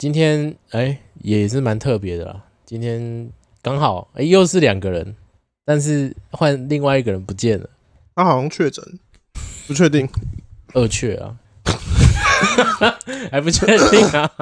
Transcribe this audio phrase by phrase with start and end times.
[0.00, 2.42] 今天哎、欸、也是蛮特别的啦。
[2.64, 3.30] 今天
[3.60, 5.14] 刚好哎、欸、又是两个人，
[5.62, 7.68] 但是换另外一个人不见了，
[8.14, 8.82] 他好像确诊，
[9.66, 10.08] 不确定，
[10.72, 11.36] 二确啊，
[13.30, 14.32] 还不确定啊。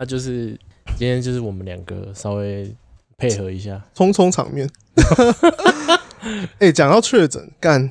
[0.00, 0.58] 那就是
[0.96, 2.74] 今天就是我们两个稍微
[3.18, 4.68] 配合一下，匆匆场面。
[6.58, 7.88] 哎、欸，讲到确诊，干，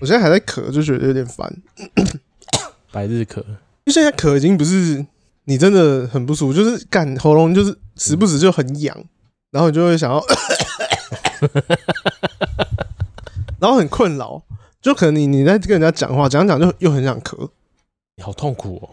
[0.00, 1.62] 我现在还在咳，就觉得有点烦。
[2.90, 3.44] 百日咳。
[3.86, 5.06] 就现在咳已经不是
[5.44, 8.96] 你真的很不舒服，就是干喉咙就是时不时就很痒，
[9.50, 10.22] 然后你就会想要，
[13.58, 14.40] 然后很困扰，
[14.80, 17.48] 就可能你你在跟人家讲话讲讲就又很想咳，
[18.16, 18.88] 你好痛苦哦，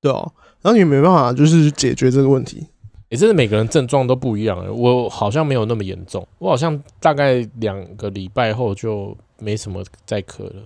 [0.00, 2.66] 对哦，然后你没办法就是解决这个问题，
[3.10, 10.62] 也真的每个人症状都不一样，我好像没有那么严重，我好像大概两个礼拜后就没什么再咳了，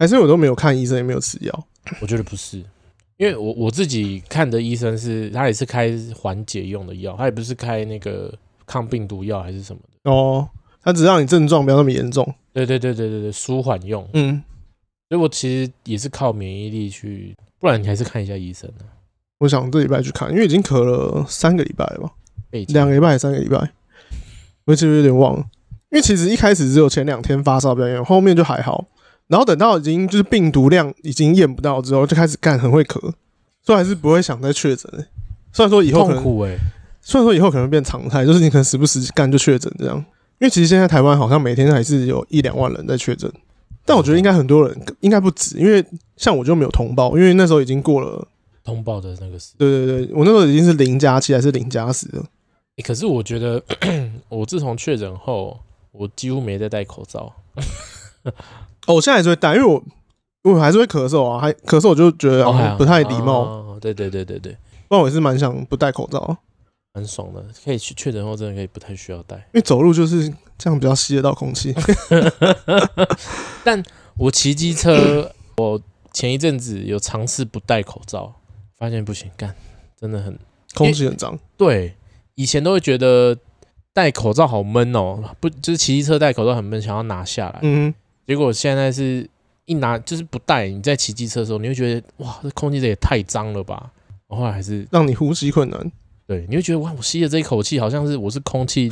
[0.00, 1.66] 还是我都没有看医生也没有吃药，
[2.00, 2.64] 我觉得不是。
[3.16, 8.32] 因为我我自己看的医生是，他也是开缓解用的药，他也不是开那个
[8.66, 10.48] 抗病毒药还是什么的哦，
[10.82, 12.24] 他只让你症状不要那么严重。
[12.52, 14.04] 对对对对对对，舒缓用。
[14.14, 14.42] 嗯，
[15.08, 18.82] 所以我其实也是靠免疫力去，不然你还是看一下医生、啊。
[19.38, 22.10] 我想这礼拜去看，因为已经咳了三个礼拜了吧，
[22.68, 23.70] 两个礼拜还是三个礼拜，
[24.64, 25.46] 我其实有点忘了。
[25.90, 28.84] 因为其实一开始只有前两天发烧比较严重，后面就还好。
[29.28, 33.00] 然后等到已经就是病毒量已经验不到之后，就开始干很会咳，
[33.62, 34.90] 所以还是不会想再确诊。
[35.52, 36.58] 虽然说以后可能，痛苦欸、
[37.00, 39.96] 虽然说以后可能变常态，就是你可能时不时干就确诊这样。
[40.40, 43.32] 因为其实现在台湾好像每天还是有一两万人在确诊，
[43.84, 45.82] 但我觉得应该很多人应该不止，因为
[46.16, 48.26] 像我就没有通报，因为那时候已经过了
[48.64, 49.54] 通报的那个时。
[49.56, 52.24] 对对对，我那时候已经是零加七还是零加十了、
[52.76, 52.82] 欸。
[52.82, 53.62] 可是我觉得
[54.28, 55.60] 我自从确诊后，
[55.92, 57.32] 我几乎没再戴口罩。
[58.86, 59.82] 哦，我现在还是会戴，因为我
[60.42, 62.44] 我还是会咳嗽啊，还咳嗽我就觉得
[62.76, 63.40] 不太礼貌。
[63.40, 64.52] 哦，对对对对对，
[64.88, 66.36] 不然我也是蛮想不戴口罩，
[66.92, 70.28] 蛮爽的，可以去确诊后真的可以不太需要戴，因为走路就是
[70.58, 71.74] 这样比较吸得到空气。
[73.64, 73.82] 但
[74.18, 75.80] 我骑机车，我
[76.12, 78.34] 前一阵子有尝试不戴口罩，
[78.76, 79.54] 发现不行，干
[79.98, 80.38] 真的很
[80.74, 81.38] 空气很脏。
[81.56, 81.96] 对，
[82.34, 83.38] 以前都会觉得
[83.94, 87.60] 戴口罩好闷哦，不就是骑机车戴口罩很闷，想要拿下来。
[87.62, 87.94] 嗯。
[88.26, 89.28] 结果现在是
[89.66, 93.90] 一拿就是不戴，你在骑机车的时候，你会觉得哇，这空气这也太脏了吧？
[94.28, 95.92] 后来还是让你呼吸困难。
[96.26, 98.90] 对，你会觉得哇，我吸的这一口气好像是我是空气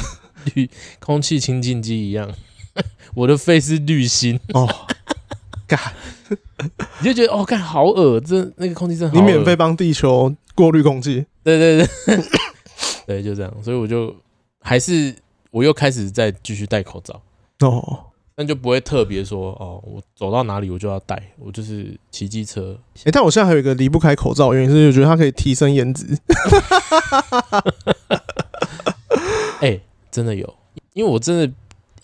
[0.55, 0.69] 滤
[1.01, 2.31] 空气清净机一样，
[3.15, 4.69] 我的肺是滤芯哦。
[5.67, 5.81] 干，
[7.01, 9.19] 你就觉得哦，干好恶，这那个空气真的好。
[9.19, 11.25] 你免费帮地球过滤空气？
[11.43, 12.25] 对对对，
[13.07, 13.53] 对，就这样。
[13.63, 14.15] 所以我就
[14.61, 15.15] 还是
[15.51, 17.23] 我又开始再继续戴口罩
[17.61, 18.12] 哦。
[18.35, 22.79] 那就不会特别说哦，我走到哪里我就要戴，我就是骑机车。
[23.01, 26.19] 哎、欸，但我现在还有一个离不开口罩，原因是我觉得它可以提升颜值。
[29.61, 30.57] 哎、欸，真的有，
[30.95, 31.53] 因为我真的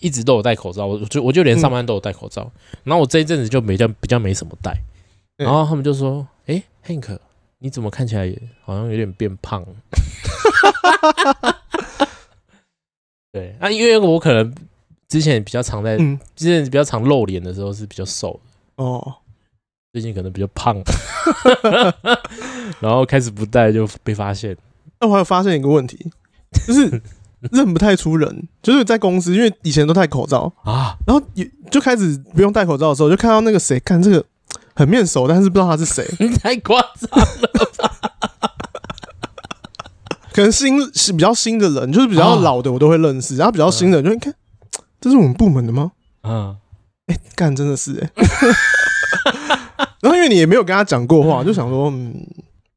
[0.00, 2.43] 一直都有戴口罩，我就我就连上班都有戴口罩。
[2.43, 2.53] 嗯、
[2.84, 4.78] 然后我这一阵子就没较比较没什么戴，
[5.38, 7.19] 然后他们就说：“哎、欸、，Hank，
[7.61, 9.65] 你怎么看起来也好像有点变胖？”
[13.33, 14.55] 对，那、啊、因为我可能。
[15.08, 18.38] 之前比较常在，嗯、之前比较常露脸的时候是比较瘦
[18.76, 19.14] 的哦，
[19.92, 20.76] 最近可能比较胖，
[22.80, 24.56] 然后开始不戴就被发现。
[25.00, 26.10] 那我还有发现一个问题，
[26.66, 27.02] 就是
[27.52, 34.22] 认不太出人，就是在公司，因为以前都戴口罩啊，然后也就开始不用戴口罩的时候，就看到那个谁，看这个
[34.75, 37.26] 很面熟，但是不知道他是谁，你 太夸张了
[37.78, 37.94] 吧？
[40.32, 44.34] 可能新是比较新的人，就是比较老的我都会认识，然后比较新的就会看。
[45.00, 45.92] 这是我们部门的吗？
[46.22, 46.56] 嗯，
[47.06, 48.25] 哎、欸，干真的是哎、欸，
[50.00, 52.14] 然后因为你也没有跟他讲过话，就想说，嗯，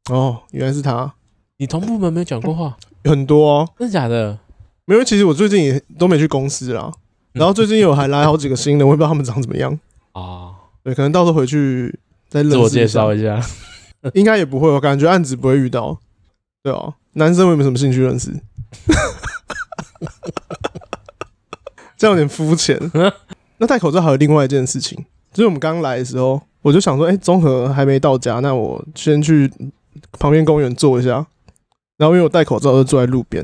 [0.10, 1.14] 哦，原来是他。
[1.58, 2.76] 你同部门没有讲过话？
[3.04, 4.38] 很多哦，真的假的？
[4.86, 6.92] 没有，其实我最近也都没去公司啦。
[7.34, 9.80] 然后最近有还来好几个新的，我也不知道他们长怎么样
[10.12, 10.52] 啊。
[10.84, 12.00] 对，可能到时候回去
[12.30, 13.42] 再自我介绍一下。
[14.14, 16.00] 应该也不会，我感觉案子不会遇到。
[16.64, 18.32] 对哦，男生我也没有什么兴趣认识？
[22.02, 22.80] 这样有点肤浅。
[23.60, 24.98] 那戴口罩还有另外一件事情，
[25.32, 29.48] 就是我们刚来的时候，我就想说，哎，综合还没到家，那我先去
[30.18, 31.24] 旁边公园坐一下。
[31.98, 33.44] 然后因为我戴口罩，就坐在路边。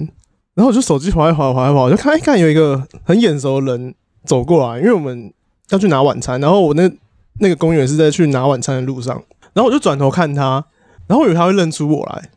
[0.56, 3.94] 然后我就手机滑一滑，滑一滑，我就看一看有一个很眼熟的人
[4.26, 5.32] 走过来，因为我们
[5.70, 6.42] 要去拿晚餐。
[6.42, 6.92] 然后我那
[7.40, 9.22] 那个公园是在去拿晚餐的路上。
[9.54, 10.66] 然后我就转头看他，
[11.06, 12.30] 然后我以为他会认出我来，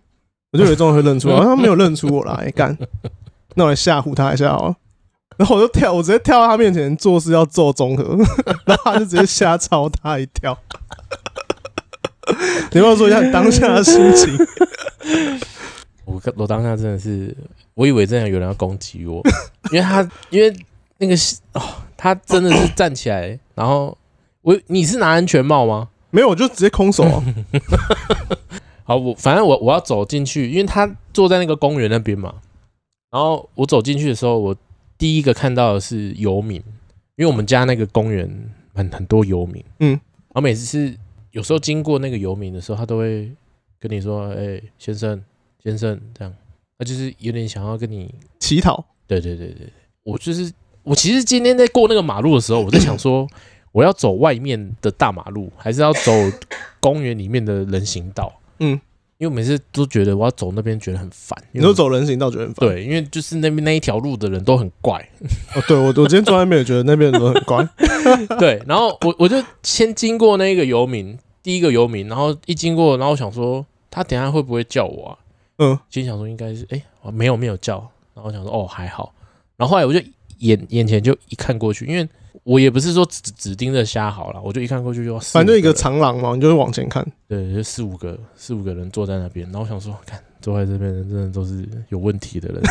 [0.52, 2.76] 我就以为中和会认出我，然后他没有认出我来，干，
[3.54, 4.76] 那我来吓唬他一下哦。
[5.40, 8.14] 然后我就跳，我直接跳到他面前，做事要做综合，
[8.66, 10.54] 然后他就直接瞎抄他一跳。
[12.70, 14.36] 你要不要说一下你当下的心情？
[16.04, 17.34] 我我当下真的是，
[17.72, 19.22] 我以为真的有人要攻击我，
[19.72, 20.54] 因为他因为
[20.98, 21.14] 那个
[21.54, 21.62] 哦，
[21.96, 23.96] 他真的是站起来，然后
[24.42, 25.88] 我你是拿安全帽吗？
[26.10, 27.24] 没有，我就直接空手啊。
[28.84, 32.34] 好，我反正我我要走进去，因为他坐在那个公园那边嘛。
[33.10, 34.54] 然后我走进去的时候，我
[35.00, 36.58] 第一个看到的是游民，
[37.16, 38.30] 因为我们家那个公园
[38.74, 39.64] 很很多游民。
[39.78, 40.94] 嗯，然后每次是
[41.30, 43.32] 有时候经过那个游民的时候，他都会
[43.78, 45.20] 跟你说：“哎，先生，
[45.64, 46.32] 先生，这样。”
[46.78, 48.84] 他就是有点想要跟你乞讨。
[49.06, 50.52] 对对对对，我就是
[50.82, 53.26] 我其实今天在过那个马路的时候，我在想说，
[53.72, 56.12] 我要走外面的大马路，还是要走
[56.78, 58.38] 公园里面的人行道？
[58.58, 58.78] 嗯，
[59.20, 61.38] 因为我每次都觉得我要走那边觉得很烦。
[61.52, 62.66] 你说走人行道觉得很烦？
[62.66, 64.98] 对，因为就是那边那一条路的人都很怪。
[65.54, 67.68] 哦，对我我今天坐在那边也觉得那边人都很怪。
[68.40, 75.18] 对，然后我我就先经过那个游民，第一个游民，然后一经过，然后我想说他等下会不会叫我啊？
[75.58, 76.82] 嗯，心想说应该是，哎，
[77.12, 77.76] 没有没有叫，
[78.14, 79.12] 然后我想说哦还好，
[79.58, 80.00] 然后后来我就
[80.38, 82.08] 眼眼前就一看过去，因为。
[82.42, 87.06] 我也不是说只只盯着虾好了，我就一看过去就反正一个长廊嘛，你就会往前看。
[87.28, 92.62] 对，就四五个四五个人坐在那边，然后我想说，看坐在这边人真的都是有问题的人。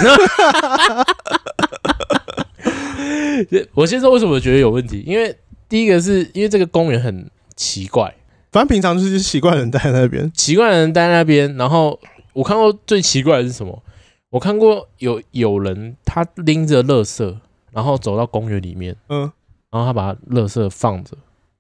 [3.73, 5.35] 我先说为什么觉得有问题，因为
[5.67, 8.13] 第一个是因为这个公园很奇怪，
[8.51, 11.55] 反正平常就是奇怪的人待在那边，奇怪的人待在那边。
[11.55, 11.99] 然后
[12.33, 13.81] 我看过最奇怪的是什么？
[14.29, 17.37] 我看过有有人他拎着垃圾，
[17.71, 19.31] 然后走到公园里面，嗯。
[19.71, 21.15] 然后他把垃圾放着，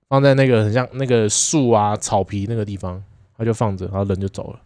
[0.07, 3.03] 放在那个很像那个树啊、草皮那个地方，
[3.37, 4.59] 他就放着，然后人就走了，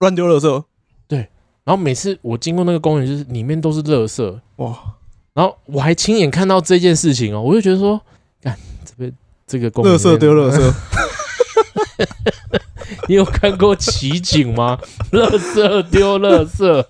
[0.00, 0.64] 乱丢垃圾。
[1.06, 1.18] 对，
[1.64, 4.76] 然后每次我经过那个公园，就是里面都是垃圾哇。
[5.34, 8.00] 然后我还亲眼看到这件事情哦，我就觉得说，
[8.42, 9.12] 看这边
[9.46, 10.74] 这个公园，垃圾丢垃圾。
[13.08, 14.78] 你有看过奇景吗？
[15.12, 16.84] 垃圾丢垃圾，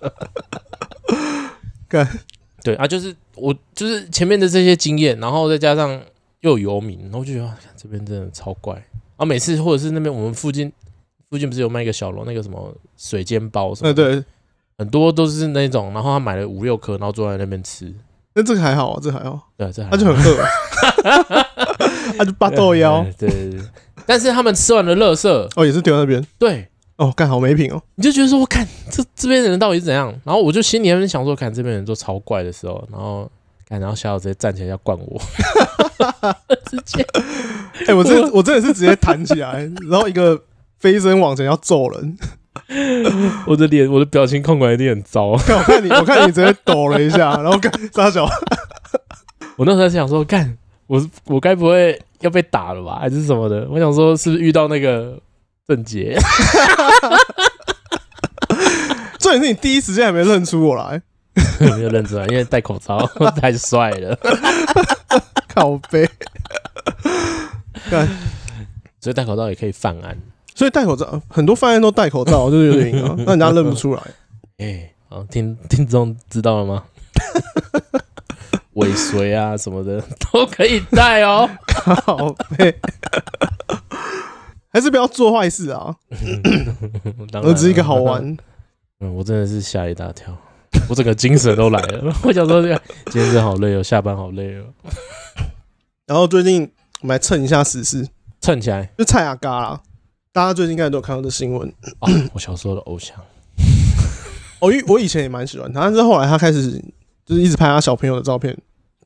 [1.87, 2.19] 看。
[2.61, 5.99] 对啊，就是我就是前面的这些经验，然后再加上
[6.41, 8.73] 又有游民，然后我就觉得这边真的超怪。
[8.75, 10.71] 然后每次或者是那边我们附近
[11.29, 14.23] 附近不是有卖一个小楼，那个什么水煎包什么的，对，
[14.77, 17.93] 很多都是那种，然后他买了五六颗，然后坐在那边吃。
[18.35, 19.49] 那这个还好啊，这个还好。
[19.57, 20.45] 对，这还他就很饿，
[22.17, 23.05] 他就八豆腰。
[23.17, 23.61] 对对对，
[24.05, 26.25] 但是他们吃完了垃圾，哦，也是丢在那边。
[26.37, 26.69] 对。
[26.99, 27.81] 哦，干好没品哦！
[27.95, 30.13] 你就觉得说，我看这这边的人到底是怎样？
[30.25, 33.31] 然后我就心里面想说，看这边人都超怪的时候，然后
[33.69, 35.21] 看，然后小小直接站起来要灌我，
[36.69, 37.01] 直接，
[37.87, 39.59] 哎、欸，我真的我真的是直接弹起来，
[39.89, 40.43] 然后一个
[40.77, 42.17] 飞身往前要揍人，
[43.47, 45.27] 我的脸，我的表情控管一定很糟。
[45.27, 48.27] 我看你，我看你直接抖了一下，然后干撒脚。
[49.55, 50.57] 我那时候在想说，干
[50.87, 53.65] 我我该不会要被打了吧，还是什么的？
[53.71, 55.17] 我想说，是不是遇到那个？
[55.69, 56.17] 郑杰，
[59.19, 60.99] 重点是你第一时间还没认出我来，
[61.59, 63.05] 没有认出来，因为戴口罩
[63.39, 64.17] 太帅了，
[65.47, 66.09] 靠背，
[67.87, 68.07] 看，
[68.99, 70.17] 所以戴口罩也可以犯案，
[70.55, 74.01] 所以戴口罩很多犯案都戴口罩，就是有原因啊，那人家认不出来。
[74.57, 76.83] 哎，好，听听众知道了吗？
[78.73, 82.75] 尾随啊什么的都可以戴哦，靠背。
[84.69, 85.95] 还是不要做坏事啊！
[87.43, 88.37] 我只是一个好玩。
[88.99, 90.35] 嗯，我真的是吓一大跳，
[90.87, 92.13] 我整个精神都来了。
[92.23, 94.65] 我想说，这个今天真好累哦，下班好累哦。
[96.05, 96.69] 然后最近
[97.01, 98.07] 我们来蹭一下时事，
[98.41, 99.81] 蹭起来就蔡阿嘎啦。
[100.31, 101.67] 大家最近应该都有看到这新闻
[101.99, 102.11] 啊。
[102.33, 103.17] 我小时候的偶像，
[104.61, 106.71] 我我以前也蛮喜欢他，但是后来他开始
[107.25, 108.55] 就是一直拍他小朋友的照片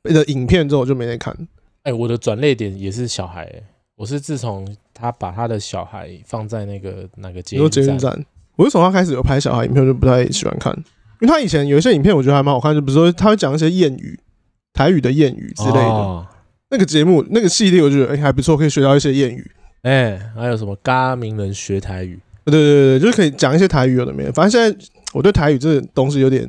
[0.03, 1.35] 的影片之后，我就没再看。
[1.83, 3.63] 哎，我的转泪点也是小孩，欸。
[3.95, 10.73] 我是自从他把他的小孩放在那个那个捷运站，我是从他开始有拍小孩影片，我就不太喜欢看，
[11.19, 14.19] 因为他以前有一些影片我觉得还蛮好看，就比如说他会讲一些谚语、
[14.73, 15.81] 台语的谚语之类的。
[15.81, 16.25] 哦、
[16.69, 19.51] 那个节目、那个系列，我觉得哎、欸、还不错，可以学到一些谚语。
[19.81, 22.19] 哎、欸，还有什么嘎名人学台语？
[22.45, 24.31] 对对对对，就是可以讲一些台语有的没的。
[24.31, 26.47] 反正现在我对台语这东西有点。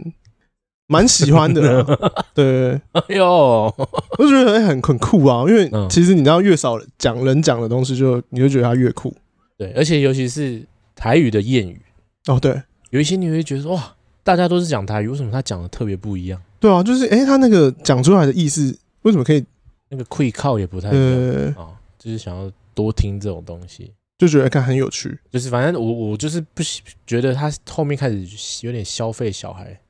[0.87, 1.83] 蛮喜欢的，
[2.35, 3.89] 对，哎呦，我
[4.19, 9.15] 就觉得很很酷啊，因为其实你知道，越少讲人讲的东西，就你会觉得它越酷。
[9.57, 10.63] 对，而且尤其是
[10.95, 11.81] 台语的谚语，
[12.27, 16.41] 哦，对，有一些你会觉得说，哇，大家都是讲台语，为什么他讲的特别不一样？
[16.61, 19.45] 对啊，就是哎，他那个讲出来的意思，为什么可以
[19.89, 21.73] 那个会靠也不太一样啊？
[21.99, 25.19] 就是想要多听这种东西，就觉得看很有趣。
[25.31, 26.63] 就是反正我我就是不
[27.07, 28.27] 觉得他后面开始
[28.67, 29.81] 有点消费小孩。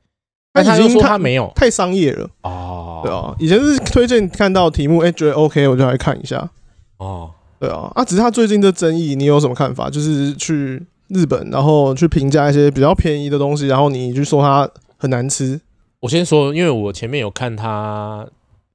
[0.63, 1.51] 他已经说他没有。
[1.55, 2.29] 太商业了。
[2.43, 6.49] 哦，对啊，以前是推荐看到题目，哎，觉得 OK，我就来看一下。
[6.97, 7.31] 哦。
[7.57, 9.89] 对啊，啊，只是他最近的争议，你有什么看法？
[9.89, 15.59] 就是去日本，然后去评价一些比较便宜的东西，然后你就说它很难吃。
[16.01, 18.27] 我先说，因为我前面有看他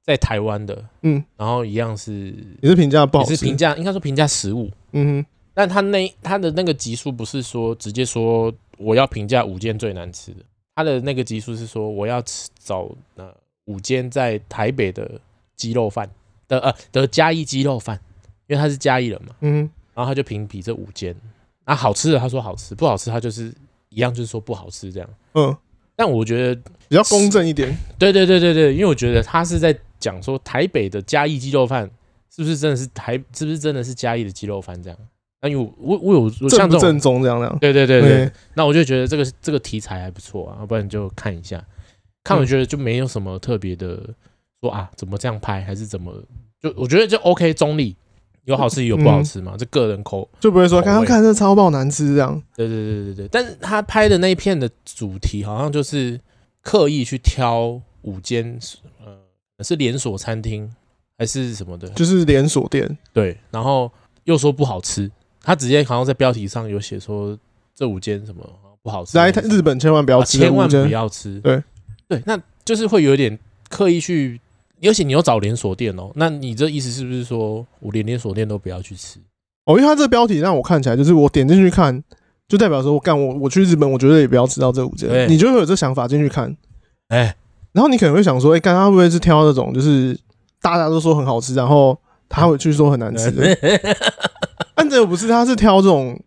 [0.03, 10.39] 在台湾的，嗯，然后一样是也是评价不好，也是评价，应该说评价食物，嗯哼，但他那他的那个集数不是说直接说我要评价五件最难吃的，
[10.81, 13.35] 他的那个集数是说我要吃找呃
[13.67, 15.21] 五间在台北的
[15.57, 16.11] 鸡肉饭
[16.49, 18.01] 的呃的嘉义鸡肉饭。
[18.47, 19.59] 因为他是嘉义人嘛，嗯，
[19.95, 21.15] 然后他就评比这五间，
[21.63, 23.55] 啊，好吃的他说好吃，不好吃他就是
[23.91, 25.57] 一样，就是说不好吃这样，嗯，
[25.95, 31.89] 但我觉得比较公正一点，对对对对对，因为我觉得他是在讲说台北的嘉义鸡肉饭
[32.29, 34.99] 是不是真的是台，是不是真的是嘉义的鸡肉饭这样，
[35.43, 41.65] 那因为我我有像这种正宗这样的，对对对对，那我就觉得这个这个题材还不错啊，要不然就看一下，
[42.25, 43.99] 看我觉得就没有什么特别的
[44.61, 46.13] 说啊怎么这样拍还是怎么，
[46.63, 47.97] 就我觉得就 OK 中立。
[48.45, 49.55] 有好吃有不好吃嘛？
[49.57, 52.43] 这、嗯、个人口就不会说刚刚看这超爆难吃这样。
[52.57, 56.19] 对对对对对，但是他拍的那一片的主题好像就是
[56.63, 58.59] 刻意去挑五间，
[59.05, 60.69] 呃，是连锁餐厅
[61.19, 61.87] 还是什么的？
[61.91, 62.99] 就是连锁店。
[63.13, 63.93] 对，然后
[64.25, 65.09] 又说不好吃，
[65.43, 67.39] 他直接好像在标题上有写说
[67.75, 68.45] 这五间什么
[68.83, 69.17] 不好吃。
[69.19, 71.41] 来日本千万不要吃，千万不要吃。
[71.41, 71.63] 对
[72.09, 74.41] 对，那就是会有点刻意去。
[74.81, 79.19] 尤其你要找连锁店哦，那你这意思是不是说我连连锁店都不要去吃？
[79.67, 82.03] 哦，因为他这个标题让我看起来就是我点进去看，
[82.49, 85.29] 就代表说我干我我去日本，我绝对也不要吃到这五间。
[85.29, 86.57] 你就会有这想法进去看，
[87.09, 87.37] 哎，
[87.73, 90.19] 然后你可能会想说，哎，干他会不会是挑那种就是
[90.63, 93.45] 大家都说很好吃，然后他会去说很难吃的？
[94.81, 96.19] 但这又不是，他是挑这种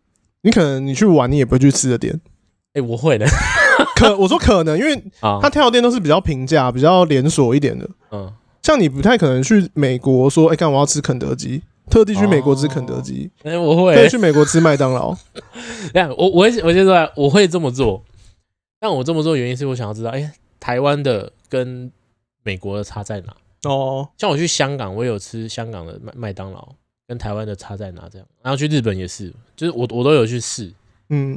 [0.43, 2.21] 你可能你去玩你也不会去吃的店。
[2.73, 3.25] 哎，我会的，
[3.97, 5.03] 可我说可能，因为
[5.41, 8.31] 他挑的店都是比较平价、比较连锁一点的，嗯。
[8.61, 13.29] 像你不太可能去美国说，哎，干我要吃肯德基，特地去美国吃肯德基。
[13.43, 14.07] 哎，我会。
[14.07, 15.13] 去美国吃麦当劳。
[15.93, 18.01] 这样，我我我先说，我会这么做。
[18.79, 21.91] 但我这么做的原因是我想要知道，哎，台湾的跟
[22.43, 23.35] 美国的差在哪？
[23.69, 26.69] 哦，像我去香港，我有吃香港的麦麦当劳，
[27.07, 28.07] 跟台湾的差在哪？
[28.09, 30.71] 这样，然后去日本也是，就是我我都有去试，
[31.09, 31.35] 嗯，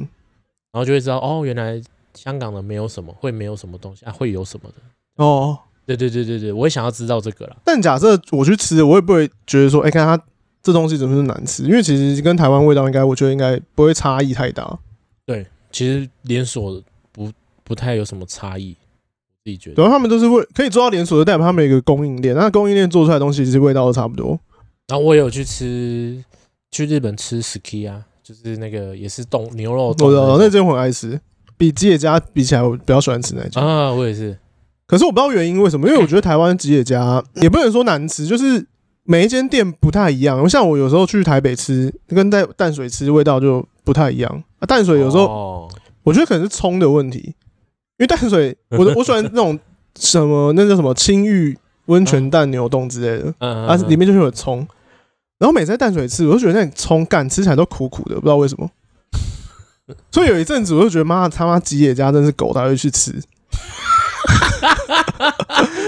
[0.71, 1.81] 然后就会知道，哦，原来
[2.13, 5.59] 香港的没有什么，会没有什么东西啊，会有什么的，哦。
[5.87, 7.55] 对对对对对，我也想要知道这个啦。
[7.63, 10.21] 但假设我去吃，我也不会觉得说，哎，看它
[10.61, 11.63] 这东西怎么是难吃？
[11.63, 14.77] 因为其实跟台湾味道应该，我觉得应该不会差异太大。
[15.25, 16.83] 对，其实连锁
[17.13, 17.31] 不
[17.63, 18.73] 不太有什么差异，
[19.45, 19.87] 自己觉得。
[19.87, 24.37] 他们都是为可以做到连锁的，代表他们有一个供应链，那供应链做出来的东西其实味道都差不多。
[24.87, 26.23] 然后我也有去吃，
[26.71, 30.07] 去日本吃 Ski 啊，就是那个也是冻牛肉冻。
[30.07, 31.19] 我知道，那间我很爱吃，
[31.57, 34.37] 比吉野家比起来，我比较喜欢吃那间啊，我也是。
[34.85, 38.65] 可是我不知道原因为什么，因为我觉得台湾吉野家也不能说难吃，就是
[39.03, 40.47] 每一间店不太一样。
[40.47, 44.43] 像我有时候去台北吃，跟在淡水吃味道就不太一样。
[44.59, 45.69] 啊，淡水有时候
[46.03, 47.19] 我觉得可能是葱的问题，
[47.97, 49.59] 因为淡水我我喜欢那种
[49.99, 54.65] 什么那叫什么青玉温泉蛋牛冻之类的， 啊，里面就是有葱。
[55.39, 58.69] 然后每次在淡水吃，我就觉得那葱干吃起来都苦苦的，不知道为什么。
[60.11, 63.13] 所以有一阵子我就觉得妈他妈吉野家真是狗，才会去吃。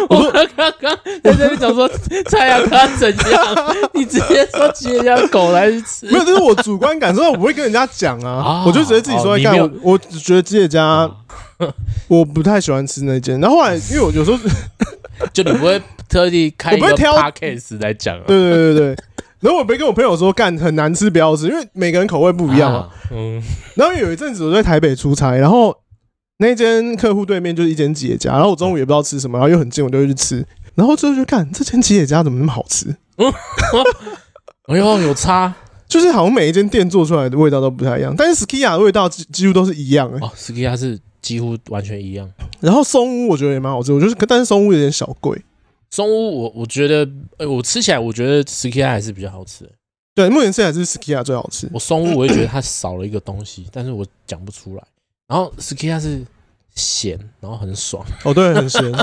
[0.10, 1.89] 我刚刚在这边讲说
[2.29, 3.56] 蔡雅他怎样，
[3.94, 9.58] 你直接说吉野家狗来吃， 没有，这是我主观感受，我不会跟人家讲啊，我就直接自己说在干。
[9.60, 11.10] 我我只觉得吉野家，
[12.08, 13.39] 我不太喜欢吃那间。
[13.41, 14.39] 然后后来，因为我有时候
[15.34, 18.96] 就你不会特地开一个 podcast 来讲，对对对对。
[19.41, 22.89] 然后我没跟我朋友说干很难吃不要吃，因为每个人口味不一样啊。
[23.12, 23.41] 嗯。
[23.75, 25.75] 然后有一阵子我在台北出差，然后。
[26.41, 30.48] 那间客户对面就是一间吉野家，然后我中午也不知道吃什么，然后又很近，我就会去吃。
[30.74, 32.88] 然后之后就看这间吉野家怎么那么好吃？
[33.17, 33.29] 嗯，
[34.74, 35.53] 哎呦，有差，
[35.86, 40.25] 就是好像每一间店做出来的味道都不太一样，但是 Skiya 的味道几几乎都是一样哎、欸。
[40.25, 42.25] 哦，Skiya 是几乎完全一样。
[42.62, 45.38] 然后松屋我觉得也蛮好吃，我觉得但是松屋有点小贵。
[45.91, 49.72] 松屋我我觉得，哎，我吃起来我觉得 Skiya 还是比较好吃、欸。
[50.13, 51.69] 对，目前吃起来是 Skiya 最好吃。
[51.74, 54.84] 我松屋我也觉得它少了一个东西，但是我讲不出来。
[55.27, 56.24] 然后 Skiya 是
[56.75, 58.05] 咸，然后很爽。
[58.24, 58.81] 哦，对，很咸。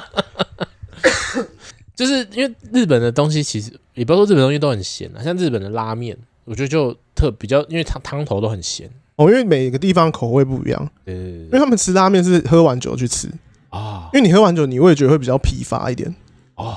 [1.94, 8.88] 就是因为日本的东西其实也不要说日本东西都很咸啊，像日本的拉面，我觉得就特比较，因为汤汤头都很咸。
[9.16, 10.90] 哦，因为每个地方口味不一样。
[11.04, 13.28] 对，因为他们吃拉面是喝完酒去吃
[13.70, 16.14] 啊，因为你喝完酒，你味觉会比较疲乏一点
[16.56, 16.76] 哦，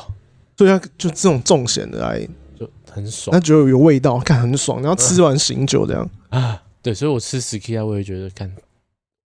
[0.55, 2.25] 所以它就这种重咸的来
[2.57, 6.61] 就很爽，那觉得有味道，看很爽，然后吃完醒酒这样啊。
[6.81, 8.49] 对，所以我吃 Skiya 我也觉得看。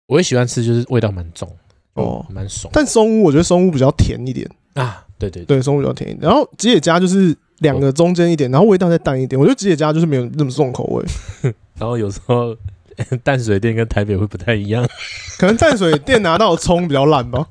[0.08, 1.48] 我也喜欢吃，就是味道蛮重
[1.94, 2.70] 哦，蛮爽。
[2.72, 6.28] 但松屋我觉得松屋比较甜一点啊，对对对，松屋比较甜一点。
[6.28, 9.40] 然后吉野家就是两个中间一点，然后味道再淡一点。
[9.40, 11.04] 我觉得吉野家就是没有那么重口味。
[11.78, 12.56] 然后有时候
[13.24, 14.88] 淡水店跟台北会不太一样，
[15.38, 17.48] 可能淡水店拿到的葱比较烂吧。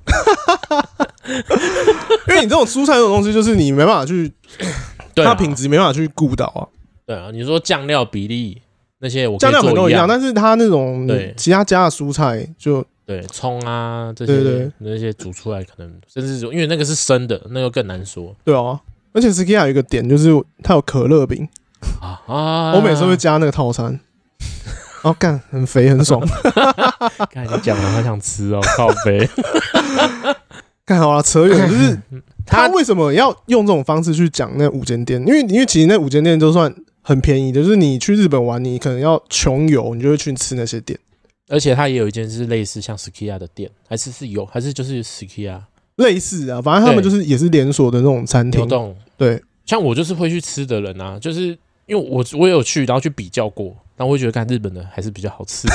[2.28, 4.32] 因为你这种蔬菜这种东西，就是你没办法去，
[5.16, 6.68] 它品质没办法去顾到啊。
[7.06, 8.62] 对啊，你说酱料比例
[9.00, 18.36] 那些，我酱料很多一样，但是它那种对其他家的蔬菜就对葱啊这些对对那些煮出来可能甚至因为那个是生的，那个更难说。
[18.44, 18.80] 对啊，
[19.14, 20.30] 而且 Sukiya 有一个点就是
[20.64, 21.48] 它有可乐饼
[22.02, 22.74] 啊啊！
[22.74, 24.00] 我每次会加那个套餐，然
[25.04, 26.20] 后干很肥很爽。
[27.30, 29.30] 看你讲了，好想吃哦，靠肥。
[30.86, 32.00] 干好了，扯远 就是
[32.46, 35.20] 他为什么要用这种方式去讲那五间店？
[35.26, 40.98] 因为因为其实那五间店都算很便宜的，就是你去日本玩，你可能要穷游，你就会去吃那些店。
[41.48, 45.60] 而且他也有一间是类似像 Sukiya 的店，还是是有，还是就是 Sukiya
[45.96, 48.68] 类似啊，反正他们就是也是连锁的那种餐厅。
[49.18, 51.48] 对，像我就是会去吃的人啊，就是
[51.88, 55.68] 因为我我也有去，然后去比较过，然后我会觉得看日本的还是比较好吃。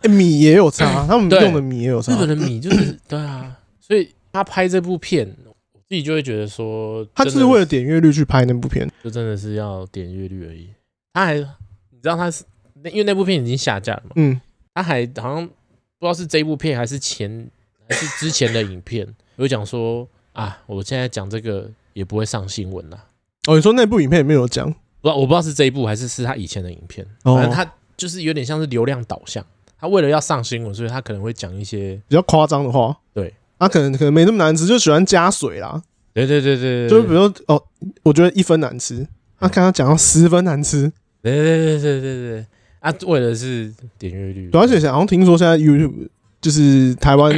[0.08, 2.12] 米也有差，他们用的米也有差。
[2.12, 3.56] 日本的米就是对啊。
[3.92, 5.54] 所以他拍这部片，我
[5.86, 10.70] 自己就会觉得说，他就是为了点阅率去拍那部片，就真的是要点阅率而已。
[11.12, 12.42] 他还，你知道他是，
[12.84, 14.40] 因为那部片已经下架了嘛，嗯，
[14.72, 15.52] 他还好像不
[16.00, 17.46] 知道是这部片还是前
[17.86, 19.06] 还是之前的影片，
[19.36, 23.04] 有讲说啊，我现在讲这个也不会上新闻啦。
[23.46, 24.72] 哦，你说那部影片也没有讲，
[25.02, 29.44] 不知道我不知道是这一部还是是他以前的影片，反正他就是有点像是流量导向，
[29.78, 33.34] 他为了要上新闻，所以他可能会讲一些比较夸张的话，对。
[33.62, 35.80] 他、啊、可能可能没那么难吃，就喜欢加水啦。
[36.12, 37.62] 对对对对，就比如说哦，
[38.02, 39.06] 我觉得一分难吃，
[39.38, 40.92] 他刚刚讲到十分难吃。
[41.22, 42.46] 对对对对对对，
[42.80, 44.50] 啊，为的是点阅率。
[44.52, 46.08] 而且好像听说现在 YouTube
[46.40, 47.32] 就是台湾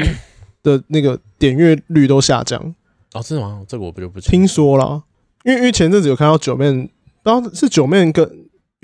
[0.63, 2.75] 的那个点阅率都下降。
[3.13, 3.63] 哦，真的吗？
[3.69, 5.03] 这个我不就不听说了，
[5.45, 6.89] 因为因为前阵子有看到九面，
[7.23, 8.27] 不知道是九面跟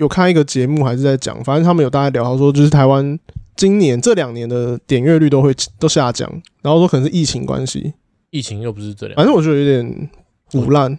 [0.01, 3.17] 有看一个节目还是在讲，反正他们有大概聊到说，就是台湾。
[3.55, 6.27] 今年这两年的点阅率都会都下降，
[6.63, 7.93] 然后说可能是疫情关系，
[8.31, 10.09] 疫情又不是这两，反正我觉得有点
[10.51, 10.97] 唬烂。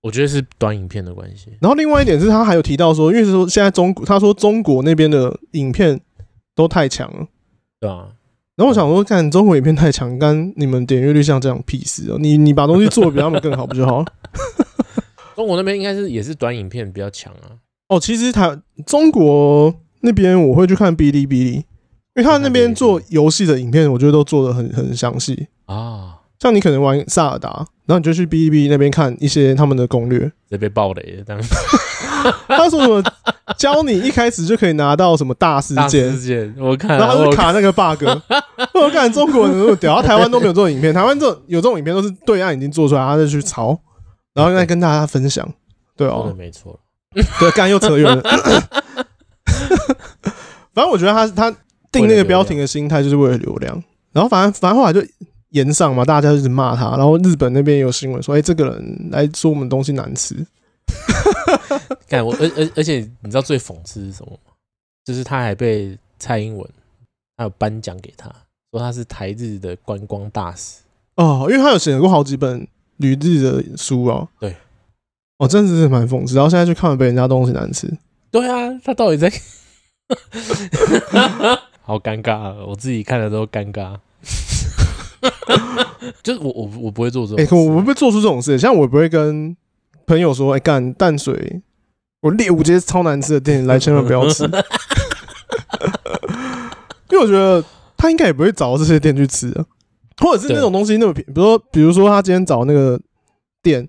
[0.00, 1.52] 我觉得是短影片的关系。
[1.60, 6.00] 然后另外一点是他还有提到说，因为是说现在中国，他说中国那边的影片
[6.56, 7.26] 都太强了，
[7.78, 8.08] 对啊。
[8.56, 12.16] 然后我想说，看中国影片太强，跟你们点阅率像这样屁事哦？
[12.18, 14.06] 你你把东西做的比他们更好不就好了？
[15.36, 17.54] 中国那边应该是也是短影片比较强啊。
[17.90, 21.64] 哦，其实他中国那边我会去看哔哩哔哩。
[22.16, 26.16] 因为他那边做游戏的影片，我觉得都做的很很详细啊。
[26.40, 27.50] 像你可能玩萨尔达，
[27.86, 30.30] 然后你就去哔哩哔哩那边看一些他们的攻略。
[30.50, 31.40] 这被爆雷这样。
[32.48, 33.02] 他说什么？
[33.56, 36.10] 教你一开始就可以拿到什么大事件？
[36.12, 38.04] 事件我看，然后他就卡那个 bug。
[38.74, 40.92] 我看 中国人那么屌，他台湾都没有这种影片。
[40.92, 43.78] 台湾这种有这种影片都是对岸已经做出来，他就去抄，
[44.34, 45.48] 然后再跟大家分享。
[45.96, 46.78] 对哦，没错。
[47.38, 48.22] 对，刚又扯远了。
[50.72, 51.56] 反正我觉得他他。
[51.92, 55.04] 定那个标题的心态就是为了流量，然后反正反正后来就
[55.48, 60.36] 延上嘛，大家就一直骂他，然后日本那边有新闻说，哎，这个人来说我们东西难吃。
[62.08, 64.52] 看我，而而而且你知道最讽刺是什么吗？
[65.04, 66.64] 就是他还被蔡英文
[67.36, 68.32] 还有颁奖给他，
[68.70, 70.82] 说他是台日的观光大使
[71.16, 72.64] 哦，因为他有写过好几本
[72.98, 74.28] 旅日的书哦。
[74.38, 74.54] 对，
[75.40, 76.34] 哦，真的是蛮讽刺。
[76.34, 77.90] 然后现在去看了，被人家东西难吃。
[78.30, 79.32] 对啊，他到底在？
[81.80, 82.56] 好尴尬啊！
[82.68, 83.96] 我自己看了都尴尬。
[86.22, 88.58] 就是我我我不会做这种，哎，我不会做出这种事。
[88.58, 89.56] 像我不会跟
[90.06, 91.62] 朋友说，哎，干淡水，
[92.20, 94.44] 我猎武街超难吃的店，来千万不要吃。
[97.10, 97.64] 因为我觉得
[97.96, 99.64] 他应该也不会找到这些店去吃啊，
[100.18, 101.32] 或者是那种东西那么便宜。
[101.32, 103.00] 比如说，比如说他今天找那个
[103.62, 103.88] 店，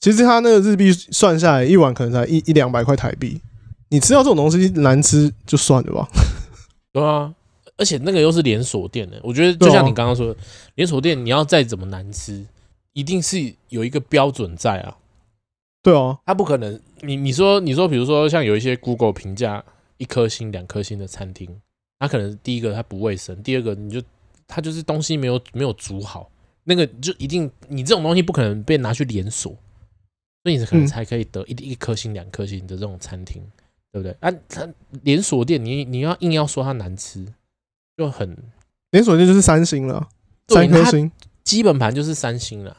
[0.00, 3.40] 其实他那个日币算下来一碗可能才一一两百块台币。
[3.90, 6.08] 你吃到这种东西难吃就算了吧。
[6.92, 7.34] 对啊。
[7.80, 10.40] 而且那个又是连锁店的，我觉得就像你刚刚说的，
[10.74, 12.44] 连锁店你要再怎么难吃，
[12.92, 14.96] 一定是有一个标准在啊。
[15.80, 19.64] 对哦，他不可能，你你说你说，比如说像有一些 Google 评价
[19.96, 21.48] 一颗星、两颗星的餐厅，
[22.00, 24.02] 他可能第一个他不卫生，第二个你就
[24.48, 26.28] 他就是东西没有没有煮好，
[26.64, 29.56] 那个就一定你这种东西不可能被拿去连锁，
[30.42, 33.42] 所以你可能才可以得一一颗星、两颗星的这种餐厅，
[33.92, 34.16] 对不对？
[34.20, 34.68] 啊，它
[35.02, 37.26] 连锁店你你要硬要说它难吃。
[37.96, 38.36] 就很
[38.92, 40.06] 连锁店就是三星了，
[40.46, 41.10] 三颗星，
[41.42, 42.76] 基本盘就是三星了。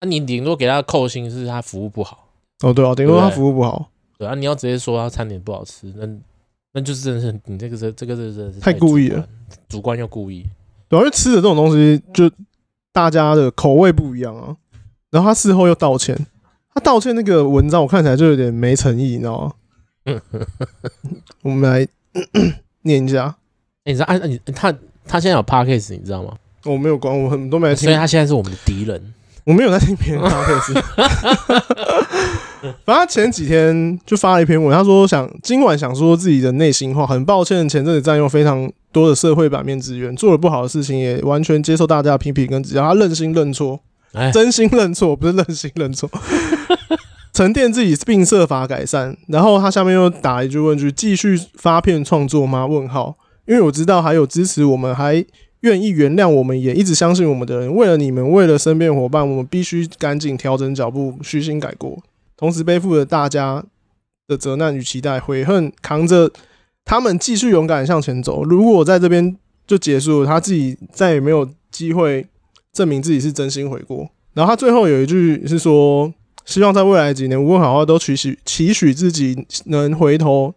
[0.00, 2.28] 那你顶多给他扣星，是他服务不好。
[2.60, 3.90] 哦，对啊，顶多他服务不好。
[4.16, 6.06] 对啊，你要直接说他餐点不好吃，那
[6.74, 9.28] 那就是真的是你这个这这个这这太故意了，
[9.68, 10.46] 主观又故意。
[10.88, 12.30] 对啊，因为吃的这种东西，就
[12.92, 14.56] 大家的口味不一样啊。
[15.10, 16.16] 然后他事后又道歉，
[16.74, 19.52] 他道歉那个文章，我看起来就有点没诚意，你知道吗？
[21.42, 21.86] 我们来
[22.82, 23.34] 念一下。
[23.84, 24.72] 欸、你知道，啊，你他
[25.06, 26.34] 他现在有 podcast，你知道吗？
[26.64, 29.14] 我没有关，我很都没听，所以他现在是我们的敌人。
[29.44, 30.82] 我没有在听别人 podcast。
[32.84, 42.82] 反正他前几天就发了一篇文，他说想今晚想说自己的内心话，很抱歉前阵子占用非常多的社会版面资源，做了不好的事情，也完全接受大家的批评跟指教。
[42.82, 43.80] 他认心认错，
[44.32, 46.08] 真心认错，不是任性认错。
[47.32, 52.66] 沉淀自己并设法改善，然后他下面又打一句问句：继续发片创作吗？
[52.66, 53.16] 问号。
[53.44, 55.24] 因为我知道还有支持我们，还
[55.60, 62.00] 愿意原谅我们，也一直相信我们的人，为了你们，为了身边伙伴，我们必须赶紧调整脚步，虚心改过。
[62.36, 63.64] 同时背负着大家
[64.28, 66.30] 的责难与期待，悔恨扛着
[66.84, 68.44] 他们继续勇敢向前走。
[68.44, 72.26] 如果在这边就结束了，他自己再也没有机会
[72.72, 74.08] 证明自己是真心悔过。
[74.34, 76.12] 然后他最后有一句是说，
[76.44, 80.54] 希望在未来几年，无论好坏都期许期许自己能回头。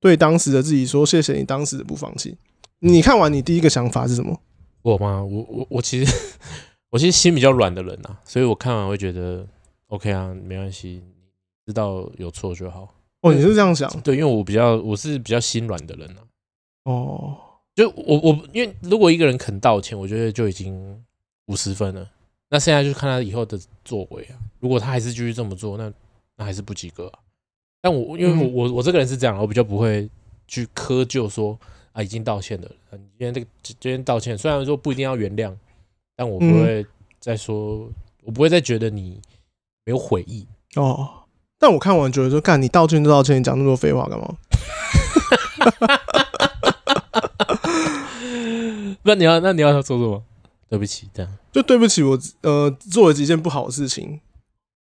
[0.00, 2.36] 对当时的自己说：“谢谢你当时的不放弃。”
[2.80, 4.38] 你看完，你第一个想法是什么？
[4.82, 5.24] 我吗？
[5.24, 6.14] 我我我其实
[6.92, 9.46] 我其实心比较软的人呐、啊，所以我看完会觉得
[9.86, 11.02] OK 啊，没关系，
[11.66, 12.92] 知道有错就好。
[13.22, 13.90] 哦，你是这样想？
[14.02, 16.20] 对，因为我比较我是比较心软的人呐、
[16.82, 16.92] 啊。
[16.92, 17.36] 哦，
[17.74, 21.02] 就我我因为如果一个人肯道歉，我觉得就已经
[21.46, 22.06] 五十分了。
[22.50, 24.36] 那现在就看他以后的作为啊。
[24.64, 25.92] 如果他还是继续这么做，那
[26.36, 27.18] 那还是不及格啊。
[27.82, 30.08] 但我因为我我我这个人是这样，我比较不会
[30.48, 31.54] 去苛究说
[31.92, 35.54] 啊，已经道歉了，你今天这个今天道歉，虽然说不一定要原谅，
[36.16, 36.86] 但我不会
[37.20, 39.20] 再说，嗯、我不会再觉得你
[39.84, 40.46] 没有悔意
[40.76, 41.10] 哦。
[41.58, 44.34] 但我看完觉得说，干你道歉就道歉，你讲那么多废话干嘛？
[49.04, 50.24] 那你要那你要他说什么？
[50.70, 54.18] 对不起，这样就对不起我呃做了几件不好的事情。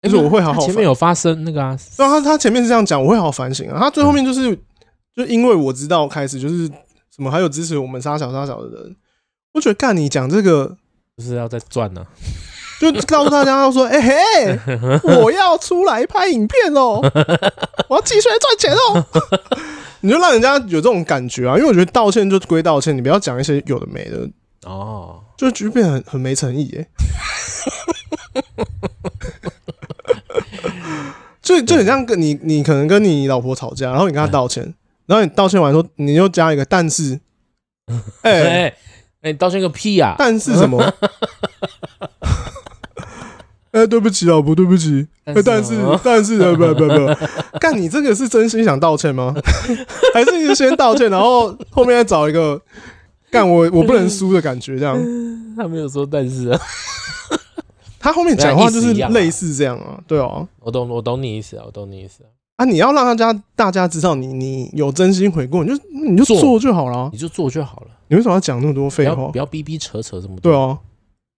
[0.01, 0.61] 就是我会好好。
[0.65, 3.79] 前面有发生那个啊，对啊，他他前面是这样讲，我会好好反省啊。
[3.79, 4.57] 他最后面就是，
[5.15, 8.95] 就因为我知道开始就是什么，还有支持我们杀小杀小的人，
[9.53, 10.75] 我觉得干你讲这个
[11.17, 12.05] 就是要再赚呢，
[12.79, 14.59] 就告诉大家要说，哎嘿，
[15.21, 16.99] 我要出来拍影片哦，
[17.87, 19.05] 我要继续来赚钱哦，
[20.01, 21.55] 你就让人家有这种感觉啊。
[21.57, 24.27] 因为我觉得道歉就归道歉，你不要讲一些有的没的
[24.65, 26.87] 哦，就就变得很很没诚意耶。
[31.61, 34.73] 就就很像跟你，你可能跟你老婆吵架，然后你跟她道歉，
[35.05, 37.19] 然后你道歉完说，你又加一个但是，
[38.21, 38.75] 哎哎，
[39.23, 40.15] 你道歉个屁呀！
[40.17, 40.81] 但是什么？
[43.71, 45.07] 哎，对不起，老婆，对不起。
[45.23, 47.15] 哎，但是但是，不不不不，
[47.57, 49.33] 干你这个是真心想道歉吗？
[50.13, 52.61] 还是你先道歉，然后后面再找一个
[53.29, 54.77] 干我我不能输的感觉？
[54.77, 54.97] 这样
[55.55, 56.59] 他没有说但是啊。
[58.01, 62.27] 他后面讲话就是类似这样啊，对哦，我懂，我懂你意思啊，我懂你意思啊。
[62.57, 67.87] 啊，你要让大家大家知道你你有真心悔过，你就你就做就好了，你就做就好了。
[68.07, 69.27] 你为什么要讲那么多废话？
[69.29, 70.41] 不要逼逼扯扯这么多。
[70.41, 70.77] 对啊，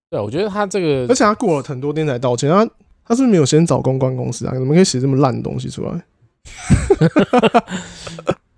[0.10, 2.66] 对，我觉得他这个，而且他过了很多天才道歉，他
[3.06, 4.54] 他是不是没有先找公关公司啊？
[4.54, 6.04] 怎么可以写这么烂的东西出来？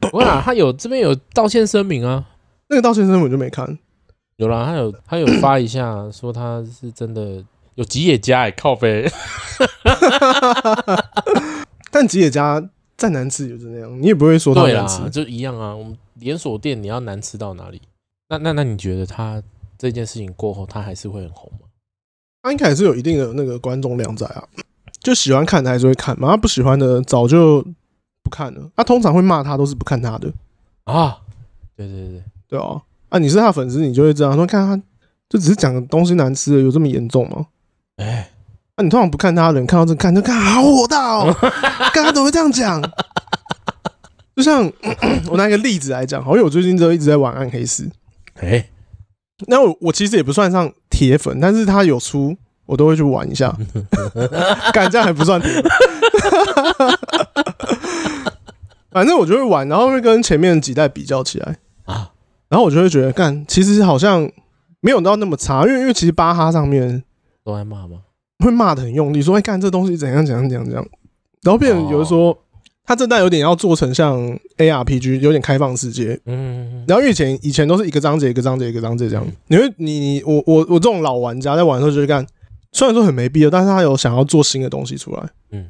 [0.13, 2.25] 我讲他有这边有道歉声明啊，
[2.69, 3.77] 那个道歉声明我就没看。
[4.37, 7.43] 有啦，他有他有发一下说他是真的。
[7.75, 9.09] 有吉野家哎，靠北。
[11.91, 15.75] 但吉野家再难吃也是那样，你也不会说它难吃，就一样啊。
[15.75, 17.81] 我们连锁店你要难吃到哪里？
[18.29, 19.41] 那那那你觉得他
[19.77, 21.67] 这件事情过后，他还是会很红吗？
[22.41, 24.43] 他应该还是有一定的那个观众量在啊，
[24.99, 27.61] 就喜欢看的还是会看嘛，他不喜欢的早就
[28.23, 28.69] 不看了。
[28.75, 30.31] 他通常会骂他，都是不看他的
[30.85, 31.17] 啊。
[31.75, 32.81] 对对对对啊！
[33.09, 34.77] 啊，你是他粉丝，你就会这样说，看他
[35.29, 37.47] 就只是讲个东西难吃的，有这么严重吗？
[37.97, 38.29] 哎，
[38.77, 41.33] 那、啊、你通常不看他的人看到这看就看好火大哦，
[41.93, 42.81] 刚刚怎么会这样讲？
[44.35, 44.69] 就像
[45.31, 47.89] 我拿一个例子来讲，好，因为我最近就一直在玩暗黑四。
[48.41, 48.67] 哎，
[49.47, 53.57] 那我我其实也不算上铁粉，但是他有出我都会去玩一下。
[54.73, 55.63] 干这样还不算铁粉，
[58.91, 61.55] 反正我就会玩，然后会跟前面几代比较起来
[61.85, 62.11] 啊，
[62.49, 64.29] 然后我就会觉得干其实好像
[64.81, 67.05] 没有到那么差，因为因为其实巴哈上面。
[67.45, 67.99] 都在骂吗？
[68.43, 70.85] 会骂的很用力，说：“哎，干这东西怎样怎样怎样怎样。”
[71.43, 72.35] 然后别人有人说，
[72.83, 74.19] 他这代有点要做成像
[74.57, 76.19] ARPG，有点开放世界。
[76.25, 76.83] 嗯。
[76.87, 79.25] 然后以前以前都是一个章节一个章节一个章节这样。
[79.47, 82.25] 你会你你我我我这种老玩家在玩的时候就会干，
[82.71, 85.23] 虽然说很没必要，但是他有想要做新的东西出来。
[85.51, 85.69] 嗯。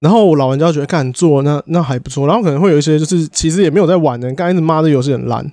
[0.00, 5.50] 然后我老玩家觉得干做那那还不错，然后可能会有一些就是其实也没有在玩的，刚一直骂这游戏很烂。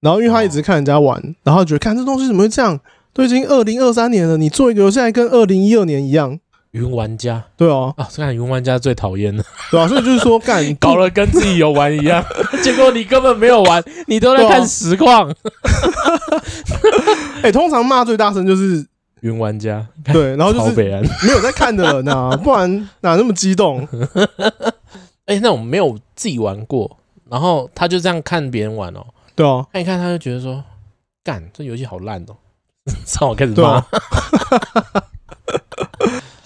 [0.00, 2.78] 然后因为他一直看人家玩，然后觉得看这东西怎么会这样。
[3.14, 6.38] 都已经二零二三年了，你做一个游戏还跟二零一二年一样，
[6.72, 12.22] 云玩家，对啊，啊，看云玩家最讨厌了，对啊，所以就是说，干 搞了跟自己有玩一样，
[12.62, 15.32] 结果你根本没有玩，你都在看实况。
[17.38, 18.84] 哎、欸，通常骂最大声就是
[19.20, 23.86] 云玩家，对，然后就是北安没有在看的人啊，不然哪那么激动？
[25.26, 26.98] 哎、欸，那种没有自己玩过，
[27.30, 30.64] 然后他就这样看别人玩哦，对哦，看一看他就觉得说，
[31.22, 32.34] 干这游戏好烂哦，
[33.20, 33.84] 让我开始骂。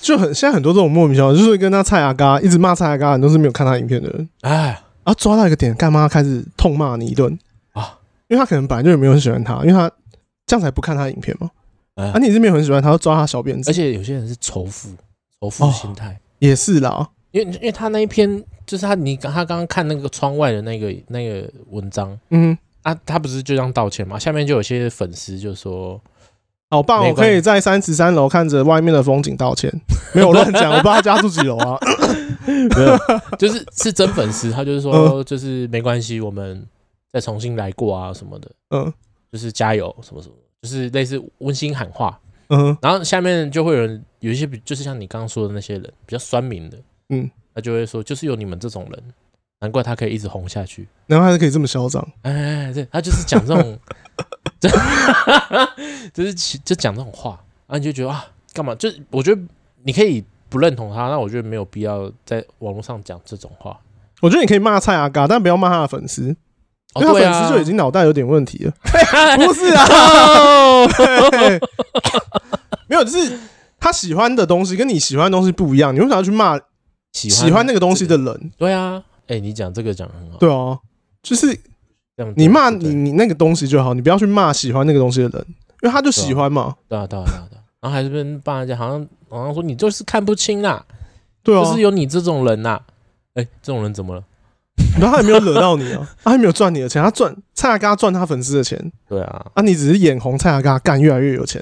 [0.01, 4.29] 就很现在很多这种莫名其妙，就是跟他蔡阿嘎一直骂蔡阿嘎，都是没有看他影片的人。
[4.41, 7.39] 哎，啊，抓到一个点，干嘛开始痛骂你一顿
[7.73, 7.99] 啊？
[8.29, 9.91] 因为他可能本来就没有很喜欢他，因为他
[10.47, 11.51] 这样才不看他影片嘛。
[11.97, 13.71] 啊，你是没有很喜欢他，就抓他小辫子。
[13.71, 14.89] 而且有些人是仇富，
[15.41, 17.11] 仇富心态、哦、也是啦。
[17.33, 24.19] 因为因为他那一篇就是他你他刚刚看那个窗外的那个那个文章，嗯啊，他不是就这样道歉嘛？
[24.19, 26.01] 下面就有些粉丝就说。
[26.71, 27.09] 好棒！
[27.09, 29.73] 我可以在三十三楼看着外面的风景道歉，
[30.15, 31.79] 没有乱讲，我不知道他家住几楼啊？
[32.47, 32.99] 没有，
[33.39, 36.63] 就是是真粉丝，他就是说，就是没关系，我们
[37.11, 38.93] 再重新来过啊什么的，嗯，
[39.33, 46.79] 就是加油什么什么，就是类似温馨喊话，嗯，然后下面就会有人有一些，就是像你刚刚说的那些人，比较酸民的，
[47.09, 49.03] 嗯，他就会说，就是有你们这种人，
[49.61, 53.79] 难怪他可以一直红下去，难怪他可以这么嚣张，哎，对，他就是讲这种。
[54.61, 54.69] 这
[56.13, 57.31] 就是就讲这种话，
[57.67, 58.75] 然后你就觉得啊，干嘛？
[58.75, 59.41] 就我觉得
[59.85, 63.79] 你可以不认同他，那我觉得没有必要在网络上讲这种话。
[64.21, 66.25] 我觉得你可以骂蔡阿嘎，但不要骂他的粉丝，
[66.97, 68.73] 因为他粉丝就已经脑袋有点问题了。
[69.39, 70.87] 不是啊，
[72.89, 73.39] 没有，就是
[73.79, 76.59] 他喜欢的东西跟你喜欢的东西不一样，你为啥要去骂
[77.13, 78.51] 喜欢那个东西的人？
[78.57, 80.39] 对啊，哎，你讲这个讲很好。
[80.39, 80.79] 对啊，
[81.23, 81.61] 就是。
[82.37, 85.47] 你骂你你那个东西就好，你不要去骂喜欢那个东西的人，
[85.83, 86.75] 因为他就喜欢嘛。
[86.89, 87.63] 对啊，对啊，对啊，对啊。
[87.81, 90.85] 然后还是被骂人家，好像好像说你就是看不清啦。
[91.43, 92.81] 对啊，就是有你这种人呐。
[93.35, 94.23] 哎，这种人怎么了？
[95.01, 98.93] 然后他也没有惹到你啊，他也没有赚你的钱，他赚蔡阿嘎赚他粉丝的钱。
[99.09, 101.61] 对啊，啊，你只是眼红蔡阿嘎干越来越有钱，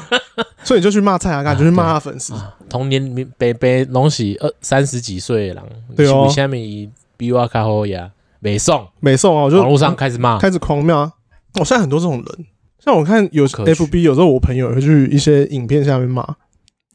[0.64, 2.34] 所以你就去骂蔡雅嘎，就去骂他粉丝。
[2.68, 5.64] 童年北北龙喜二三十几岁的人，
[5.96, 8.10] 对哦，下面以比我卡好呀。
[8.44, 9.44] 没送，没送啊！
[9.44, 10.94] 我就网络上开始骂，开始狂骂。
[10.96, 12.46] 我、哦、现在很多这种人，
[12.84, 16.22] 像我看有 FB，有时候我朋友也会去一些影片下面骂。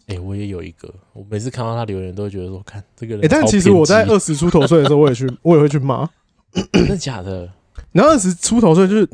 [0.08, 3.24] 哎、欸，我也有一个，我每次看到他留言，都会觉得说，看这个人。
[3.24, 6.10] 哎、欸，但其实我在二十出头岁的时候，我也去， 我也会去骂。
[6.74, 7.50] 真的假的？
[7.94, 9.10] 然后二十出头岁就是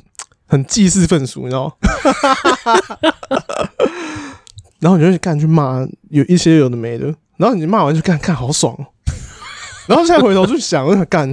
[0.47, 1.73] 很济世愤俗，你知道吗？
[4.81, 7.13] 然后你就去干去骂，有一些有的没的。
[7.37, 8.75] 然后你骂完就干，看好爽。
[9.85, 11.31] 然后现在回头去想，我想干。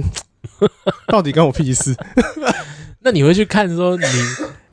[1.07, 1.95] 到底关我屁事？
[3.03, 4.03] 那你会去看说你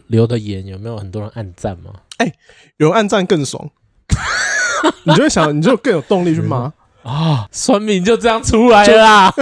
[0.08, 1.92] 留的言有没有很多人按赞吗？
[2.18, 2.34] 哎、欸，
[2.76, 3.70] 有人按赞更爽，
[5.04, 7.48] 你就会想，你就更有动力去骂啊！
[7.52, 9.34] 酸民就这样出来了啦，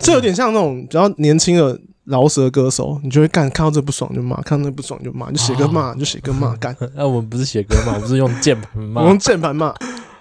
[0.00, 6.74] 这有点像那种比较年轻的饶舌歌手，你就会干，看到这不爽就骂，看到那不爽就骂，就写歌骂，就写歌骂干。
[6.94, 9.74] 那我们不是写歌骂，我们是用键盘骂，我用键盘骂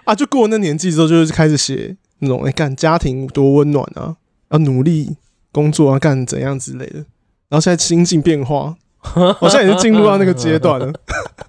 [0.04, 0.14] 啊！
[0.14, 1.96] 就过了那年纪之后，就是开始写。
[2.20, 4.16] 那种哎，干家庭多温暖啊，
[4.50, 5.18] 要努力
[5.52, 7.06] 工作啊，干怎样之类的。
[7.50, 8.76] 然后现在心境变化，
[9.42, 10.94] 我现在已经进入到那个阶段了。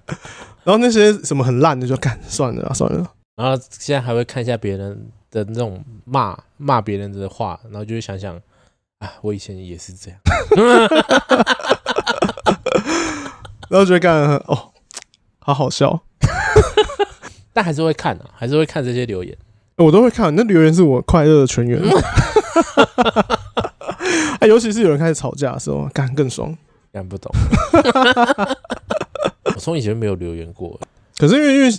[0.63, 3.11] 然后那些什么很烂的就干算了啊，算了。
[3.35, 8.35] 然后现在还会看一下别人的那种骂骂别人的话，然后就会想想
[8.99, 10.19] 啊，我以前也是这样。
[13.69, 14.13] 然后觉得干
[14.47, 14.71] 哦，
[15.39, 16.03] 好好笑。
[17.53, 19.35] 但还是会看啊，还是会看这些留言。
[19.81, 21.81] 我都会看，那留言是我快乐的泉源。
[24.39, 26.55] 哎， 尤其是有人开始吵架的时候，干更爽。
[26.93, 27.31] 干不懂。
[29.55, 30.79] 我从以前没有留言过，
[31.17, 31.71] 可是因为因为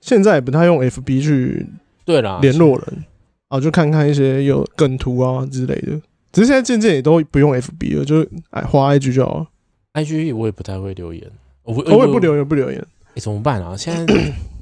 [0.00, 1.66] 现在也不太用 FB 去
[2.04, 3.04] 对啦联络人
[3.48, 6.00] 啊，就看看一些有梗图啊之类的。
[6.32, 9.46] 只是现在渐渐也都不用 FB 了，就哎花 IG 就好了。
[9.94, 11.22] IG 我也不太会留言，
[11.64, 12.82] 我我也不留言不留言。
[13.14, 13.76] 哎，怎么办啊？
[13.76, 14.14] 现在。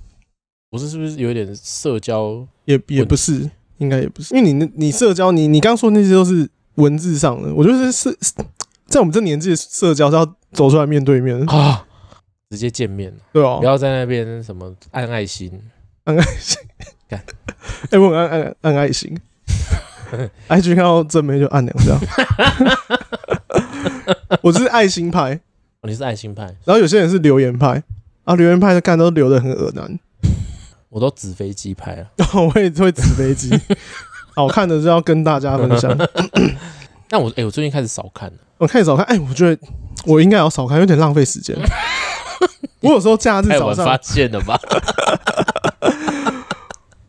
[0.74, 2.44] 不是，是不是有点社交？
[2.64, 7.54] 也也不是，应该也不是，因为你你社交，你你刚说那些都是文字上的。
[7.54, 8.34] 我觉得是是
[8.86, 11.40] 在我们这年纪的社交是要走出来面对面。
[11.46, 11.86] 啊，
[12.50, 15.62] 直接见面，对哦，不要在那边什么按爱心，
[16.04, 16.60] 按爱心，
[17.08, 17.22] 干，
[17.90, 19.16] 哎，我按按按爱心，
[20.50, 21.96] IG 看到正面就按两下，
[24.42, 25.38] 我是爱心派，
[25.82, 27.80] 你是爱心派，然后有些人是留言派，
[28.24, 30.00] 啊，留言派的看都留的很恶男。
[30.94, 32.06] 我都纸飞机拍了，
[32.54, 33.50] 我也会纸飞机，
[34.36, 35.92] 好看的就要跟大家分享。
[37.10, 38.34] 但我哎、欸，我最近开始少看了。
[38.58, 39.60] 我开始少看，哎、欸，我觉得
[40.06, 41.56] 我应该要少看，有点浪费时间。
[42.78, 44.56] 我有时候假日早上发现了吧？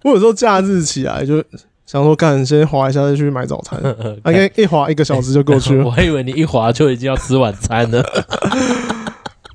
[0.02, 1.38] 我有时候假日起来就
[1.86, 3.80] 想说，干先滑一下再去买早餐，
[4.26, 5.86] 应该一滑一个小时就过去了。
[5.86, 8.02] 我还以为你一滑就已经要吃晚餐了。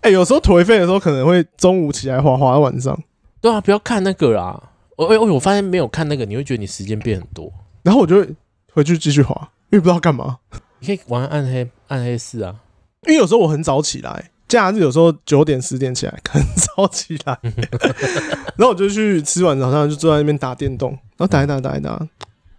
[0.02, 2.96] 哎、欸，有时候颓废的时候，可能会中午起来滑滑到晚上。
[3.40, 4.70] 对啊，不要看那个啦。
[4.96, 7.50] 我我我发现没有看那个，你会觉得你时间变很多。
[7.82, 8.28] 然后我就会
[8.74, 9.34] 回去继续滑，
[9.70, 10.38] 因为不知道干嘛。
[10.80, 12.60] 你可以玩暗黑暗黑四啊。
[13.06, 17.38] 因为有时候我很早起来，假日有时候九点十点起来， 很早起来。
[18.56, 21.90] 然后我就去吃完早餐，就坐在那边打电动，然后打一打打一打，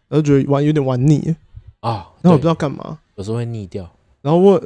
[0.07, 1.35] 然后觉得玩有点玩腻
[1.81, 2.09] 啊。
[2.21, 3.87] 然后我不知道干嘛，有时候会腻掉。
[4.23, 4.59] 然后我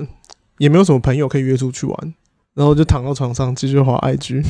[0.59, 2.13] 也没有什么朋友可以约出去玩。
[2.55, 4.41] 然后就躺到床上继续滑 IG，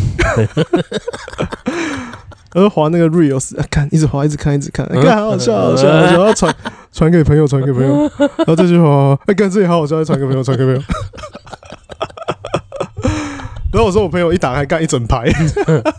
[2.54, 6.56] 然后滑那个 Reels，看一直滑一直看一直看，看、欸、好好笑好笑，然后传
[6.92, 10.82] 传给朋友传给朋友，然后这句话，哎看这里好好笑，传给朋友传给朋友。
[13.74, 15.26] 然后我说我朋友一打开干一整排，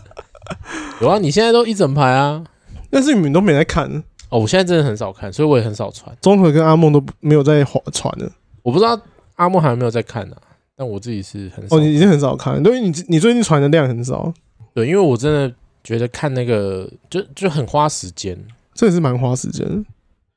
[1.01, 2.43] 有啊，你现在都一整排啊，
[2.89, 3.85] 但是你们都没在看
[4.29, 6.15] 哦，我现在真的很少看，所以我也很少传。
[6.21, 8.31] 综合跟阿梦都没有在滑传了，
[8.63, 8.97] 我不知道
[9.35, 10.46] 阿梦还有没有在看呢、啊。
[10.77, 14.31] 但我自己是很少哦，你已经很少看，因为你你最近传的量很少。
[14.75, 15.51] 对，因为我真的
[15.83, 18.37] 觉得看那个就就很花时间，
[18.75, 19.65] 这也是蛮花时间，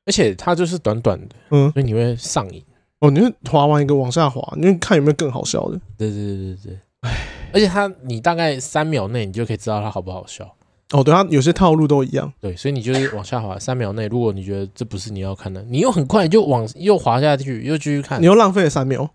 [0.06, 2.64] 而且它就是短短的，嗯，所以你会上瘾。
[3.00, 5.78] 哦，你会滑完一个往下滑，你会看有没有更好笑的。
[5.98, 7.16] 对对对对对，哎，
[7.52, 10.44] 而且它你大概三秒内你就可以知道它好不好笑。
[10.92, 12.32] 哦，对，它有些套路都一样。
[12.40, 19.10] 对，所以你就是往下滑三秒内，如果你觉得这不是你要看的，你又很快就往又滑下去，又继续看，你又浪费了三秒。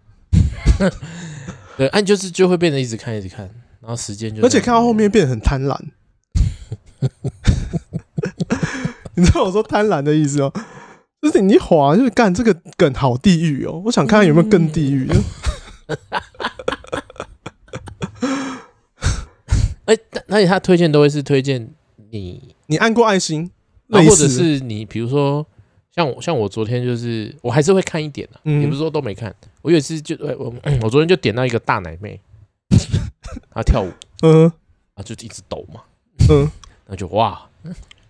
[1.77, 3.49] 对，按就是就会变得一直看一直看，
[3.81, 5.77] 然后时间就，而且看到后面变得很贪婪。
[9.15, 10.51] 你知道我说贪婪的意思哦？
[11.21, 15.15] 就是你一滑就是干这个梗好地狱哦，我想看看有没有更地狱的。
[19.85, 19.95] 哎，
[20.29, 21.69] 而且他推荐都会是推荐
[22.11, 23.51] 你，你按过爱心，
[23.89, 25.45] 或者是你比如说。
[25.95, 29.33] 像我像我昨天就是我还是会看一点的，也不是说都没看。
[29.65, 32.21] 我有一次就我我昨天就点到一个大奶妹，
[33.49, 34.45] 她跳舞，嗯，
[34.93, 35.81] 啊就一直抖嘛，
[36.29, 36.47] 嗯，
[36.85, 37.41] 那就哇，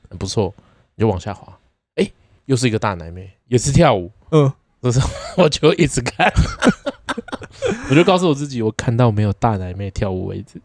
[0.10, 0.54] 很不错，
[0.96, 1.58] 你就往下滑，
[1.96, 2.12] 哎，
[2.44, 5.00] 又是一个大奶妹，也是跳舞，嗯，就是
[5.38, 6.30] 我就一直看，
[7.90, 10.62] 我就告诉我自己，我看到没有大奶妹跳舞为止。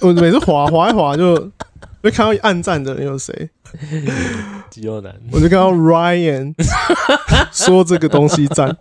[0.00, 1.52] 我每次滑滑一滑就。
[2.02, 3.50] 就看到暗战的人有谁？
[4.70, 6.54] 肌肉男，我就看到 Ryan
[7.50, 8.76] 说这个东西赞。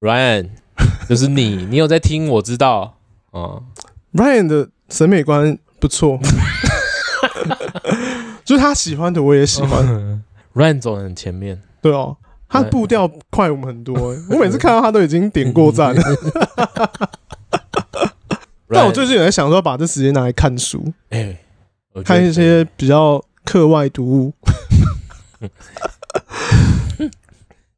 [0.00, 0.50] Ryan
[1.08, 2.28] 就是你，你有在听？
[2.28, 2.96] 我知道
[3.30, 3.62] 啊。
[4.12, 6.18] Ryan 的审美观不错，
[8.44, 10.22] 就是他喜欢的我也喜欢。
[10.54, 12.16] Ryan 走得很前面，对哦，
[12.48, 13.94] 他步调快我们很多。
[14.30, 16.02] 我每次看到他都已经点过赞了。
[18.68, 21.38] 但我最近也在想说，把这时间拿来看书，哎，
[22.04, 24.34] 看一些比较课外读物。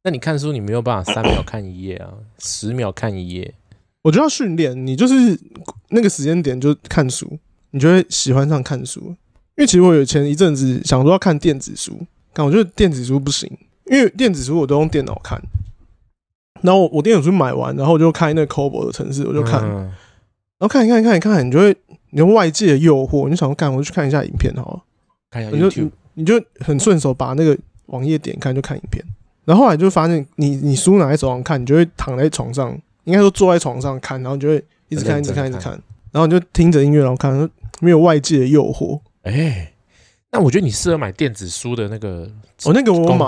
[0.05, 3.55] 那你看书，你没有办法三秒看一页啊，十秒看一页。
[4.03, 5.39] 我觉得要训练，你就是
[5.89, 7.39] 那个时间点就看书，
[7.73, 9.01] 你就会喜欢上看书。
[9.57, 12.01] 因为其实我有前一阵子想说要看电子书，
[12.33, 13.51] 但我觉得电子书不行，
[13.87, 15.43] 因为电子书我都用电脑看。
[16.63, 19.63] 然后我我电子书买完，然后我就开那个 Kobo 的城市，我就看。
[19.69, 21.77] 然后看一看，看一看，你就会
[22.11, 24.83] 你用外界的诱惑，你就想说干，我就去看一下影片好了，
[25.31, 29.05] 看一下 YouTube，你就你就很顺手把那个网页点开就看影片。
[29.49, 35.73] 然后后来就发现你，你你书拿在手上看，你就会躺在床上，应该说坐在床上看，然后你就会一直看，一直看，一直看，
[36.13, 37.49] 然后你就听着音乐然后看，
[37.81, 39.01] 没有外界的诱惑。
[39.23, 39.73] 哎，
[40.33, 42.31] 那我觉得你适合买电子书的那个，
[42.65, 43.27] 哦，那个我买。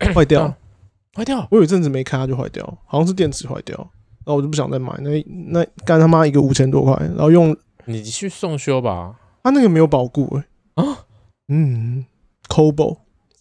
[0.14, 0.54] 坏掉，
[1.14, 3.76] 坏掉，我有一阵子没开它就坏掉，好像是电池坏掉。
[4.24, 7.54] 然后我就不想再买，那那干他妈一个五千多块，然后用
[7.86, 10.82] 你去送修吧，它那个没有保固哎。
[10.82, 11.04] 啊，
[11.48, 12.06] 嗯
[12.48, 12.96] c o b o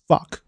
[0.08, 0.40] fuck，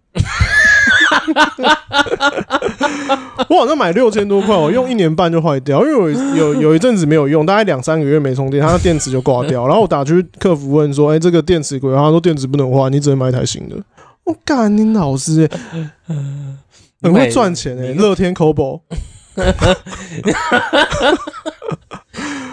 [3.50, 13.76] 我好像买六千多块，我用一年半就坏掉，因为我有有一阵子没有用，大概两三个月没充电，它的电池就挂掉，然后我打去客服问说，哎，这个电池贵，他说电池不能换，你只能买一台新的。
[14.24, 15.50] 我干你老师，
[17.02, 18.82] 很会赚钱哎，乐天 Cobo。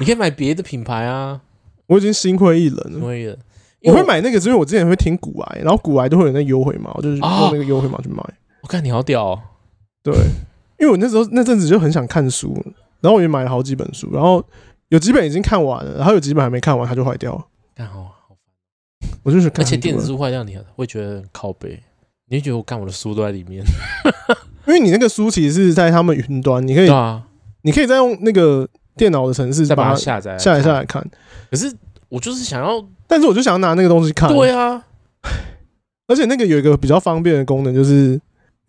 [0.00, 1.40] 你可以买别的品牌啊！
[1.86, 2.98] 我已经心灰意冷了。
[2.98, 3.36] 心灰意冷，
[3.84, 8.24] 我会买那个，是因为我之前会听古癌，然后古癌都会有那优惠码，我就是用那个优惠码去买。
[8.62, 9.42] 我看你好屌哦！
[10.02, 10.14] 对，
[10.78, 12.54] 因为我那时候那阵子就很想看书，
[13.00, 14.44] 然后我也买了好几本书，然后
[14.88, 17.44] 有几本已经看完了，然后有几本还没看完，它就坏掉了。
[17.74, 18.36] 干好好
[19.00, 19.10] 烦！
[19.22, 21.82] 我就是，而且电子书坏掉，你会觉得很靠背，
[22.28, 23.64] 你会觉得我看我的书都在里面。
[24.66, 27.26] 因为你那个书其实是在他们云端，你可以， 啊、
[27.62, 31.04] 你可以再用那个电脑的程式，再把它它下载下载下来看。
[31.50, 31.74] 可是
[32.08, 34.28] 我就是想要，但是我就想要拿那个东西看。
[34.28, 34.84] 对啊，
[36.06, 38.20] 而且那个有一个比较方便的功能，就是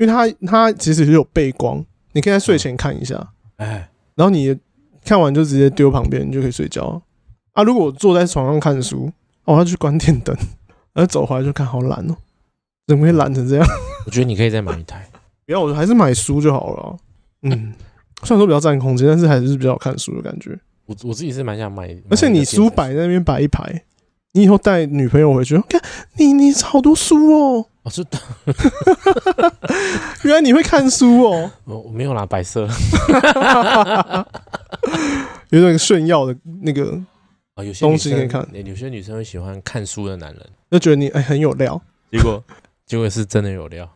[0.01, 4.57] 因为它它其实是有背光，你可以在睡前看一下，哎，然后你
[5.05, 7.01] 看完就直接丢旁边，你就可以睡觉
[7.53, 7.61] 啊。
[7.61, 9.11] 如果我坐在床上看书，
[9.45, 10.35] 哦，我要去关电灯，
[10.93, 12.15] 然后走回来就看，好懒哦，
[12.87, 13.67] 怎么会懒成这样？
[14.07, 15.07] 我觉得你可以再买一台。
[15.45, 16.97] 不要，我还是买书就好了啊。
[17.43, 17.73] 嗯，
[18.25, 20.59] 虽然说比较占空间，但是还是比较好看书的感觉。
[20.87, 23.83] 我我自己是蛮想买，而且你书摆在那边摆一排，
[24.33, 25.81] 你以后带女朋友回去，看
[26.17, 27.65] 你你好多书哦。
[27.83, 28.17] 哦，是的，
[30.23, 31.51] 原来你会看书哦。
[31.65, 32.67] 我我没有拿白色，
[35.49, 36.97] 有点炫耀的那个
[37.55, 38.47] 啊，有些东西可以看。
[38.53, 41.81] 有些女生会喜欢看书的男人，就觉得你哎很有料。
[42.11, 42.43] 结果
[42.85, 43.89] 结果是真的有料。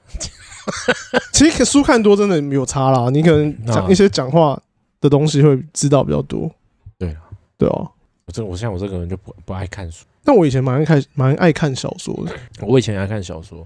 [1.32, 4.60] 其实书看多真的有差啦，你可能讲一些讲话
[5.00, 6.50] 的东西会知道比较多。
[6.98, 7.22] 对啊，
[7.58, 7.92] 对啊。
[8.26, 10.04] 我这我像我这个人就不不爱看书。
[10.26, 12.36] 但我以前蛮爱看蛮爱看小说的。
[12.62, 13.60] 我以前爱看小说，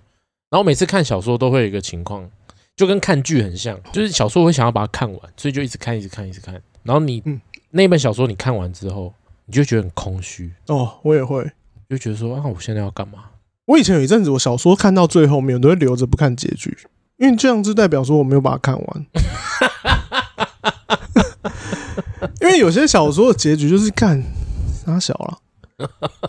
[0.49, 2.29] 然后每次看小说都会有一个情况，
[2.75, 6.61] 就跟看剧很像，就是小说会想要把它看完，所以就一直看一直看一直看。
[6.83, 7.23] 然后你
[7.71, 9.13] 那本小说你看完之后，
[9.45, 10.51] 你就觉得很空虚。
[10.67, 11.49] 哦，我也会，
[11.89, 13.25] 就觉得说啊，我现在要干嘛？
[13.65, 16.77] 我以前有一阵子，我小说看到最后面，我都会留着不看结局，
[17.17, 19.05] 因为这样子代表说我没有把它看完。
[22.41, 24.23] 因为有些小说的结局就是看
[24.87, 25.37] 拉小了，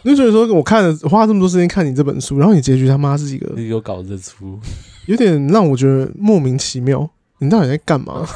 [0.03, 4.59] 你就觉得说我看了花这么多时间看你这本书，然后你结局他妈是一个有搞这出，
[5.07, 7.09] 有点让我觉得莫名其妙。
[7.39, 8.27] 你到底在干嘛？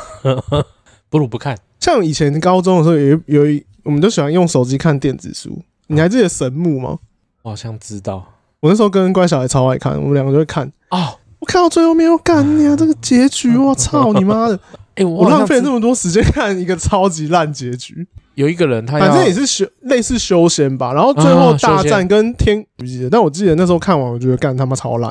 [1.11, 1.57] 不如不看。
[1.79, 5.63] 像以前高中的时候有，有有一，我们都喜欢用手机看电子书。
[5.89, 6.99] 你还记得神木吗？
[7.43, 8.25] 我好像知道。
[8.61, 11.19] 我那时候跟乖小孩超爱看，我们两个就会看哦。
[11.39, 14.59] 我看到最后没有干你啊，这个结局，我操你妈的！
[14.97, 18.07] 哎，我浪费了那么多时间看一个超级烂结局。
[18.35, 25.11] 有一个人他反正也是修类似修仙吧，然后最后大战跟天不记得，但我记得那时候看完，我觉得干他妈超烂，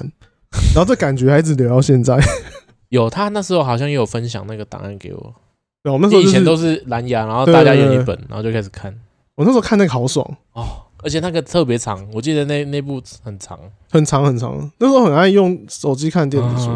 [0.75, 2.19] 然后这感觉还一直留到现在。
[2.89, 5.33] 有他那时候好像也有分享那个档案给我。
[5.81, 8.93] 对，我们那时候以前都是蓝牙，然后大家有一本，然后就开始看。
[9.35, 10.65] 我那时候看那个好爽哦。
[11.03, 13.59] 而且那个特别长，我记得那那部很长，
[13.89, 14.71] 很长很长。
[14.79, 16.69] 那时候很爱用手机看电子书。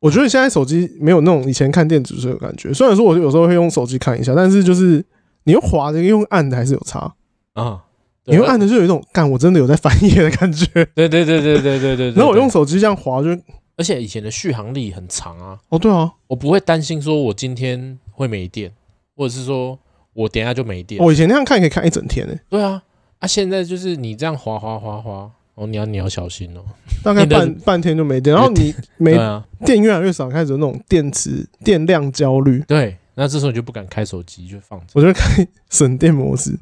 [0.00, 2.72] 我觉得现在手机没有那种以前看电子书的感觉。
[2.72, 5.04] 虽然说我有时候会用手机看一下，但是就是
[5.44, 7.14] 你用滑的跟用按的还是有差
[7.54, 7.84] 啊。
[8.24, 10.66] 你用按的就有一种干，我真的有在翻页的感觉。
[10.94, 12.10] 对对对对对对对。
[12.12, 13.30] 然后我用手机这样滑，就
[13.76, 15.58] 而且以前的续航力很长啊。
[15.70, 18.70] 哦，对啊，我不会担心说我今天会没电，
[19.16, 19.78] 或者是说
[20.12, 21.02] 我等下就没电。
[21.02, 22.38] 我以前那样看可以看一整天诶。
[22.50, 22.82] 对啊。
[23.20, 26.60] 啊，现在就是你这样滑滑滑滑，哦，你要你要小心哦，
[27.02, 29.18] 大概半半天就没电，然后你没
[29.64, 32.62] 电越来越少，开始有那种电池电量焦虑。
[32.68, 34.86] 对，那这时候你就不敢开手机，就放着。
[34.94, 36.56] 我就开省电模式，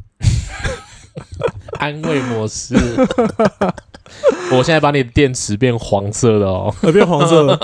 [1.79, 2.75] 安慰模式。
[4.53, 7.59] 我现在把你的电池变黄色的哦，变黄色了，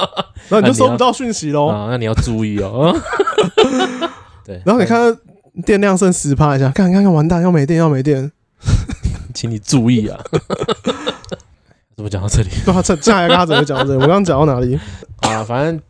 [0.50, 1.68] 那你就收不到讯息喽。
[1.68, 2.94] 啊，那你要注意哦。
[4.44, 5.20] 对，然后你看到
[5.64, 8.30] 电量剩十趴一下，看看看，完蛋，要没电，要没电。
[9.32, 10.20] 请你注意啊！
[12.02, 12.48] 怎么讲到这里？
[12.66, 13.96] 对啊，蔡蔡阿嘎怎么讲到这里？
[13.96, 14.76] 我刚刚讲到哪里？
[15.22, 15.80] 啊，反正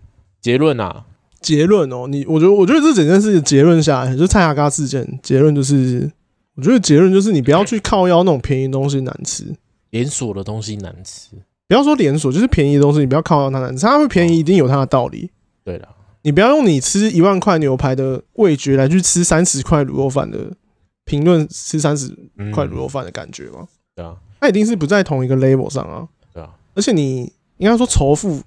[0.43, 1.05] 结论啊，
[1.41, 6.11] 结论哦，你我觉得，我觉得这整件事的结论下来，就是蔡阿嘎事件结论就是，
[6.57, 9.45] 我觉得结论就是你不要去靠腰那种便宜的东西难吃，
[9.91, 11.31] 连锁的东西难吃，
[11.67, 15.31] 不要说连锁，就是便宜的东西，你不要靠腰它难吃，它会便宜一定有它的道理。
[15.65, 15.89] 对的，
[16.23, 20.39] 你不要用你吃一万块牛排的味觉来去吃三十块卤肉饭的。
[21.05, 22.09] 评论吃三十
[22.55, 23.63] 块卤肉饭的感觉吗？
[23.63, 26.07] 嗯、对啊，那一定是不在同一个 level 上啊。
[26.35, 28.41] 对啊，而且你应该说仇富，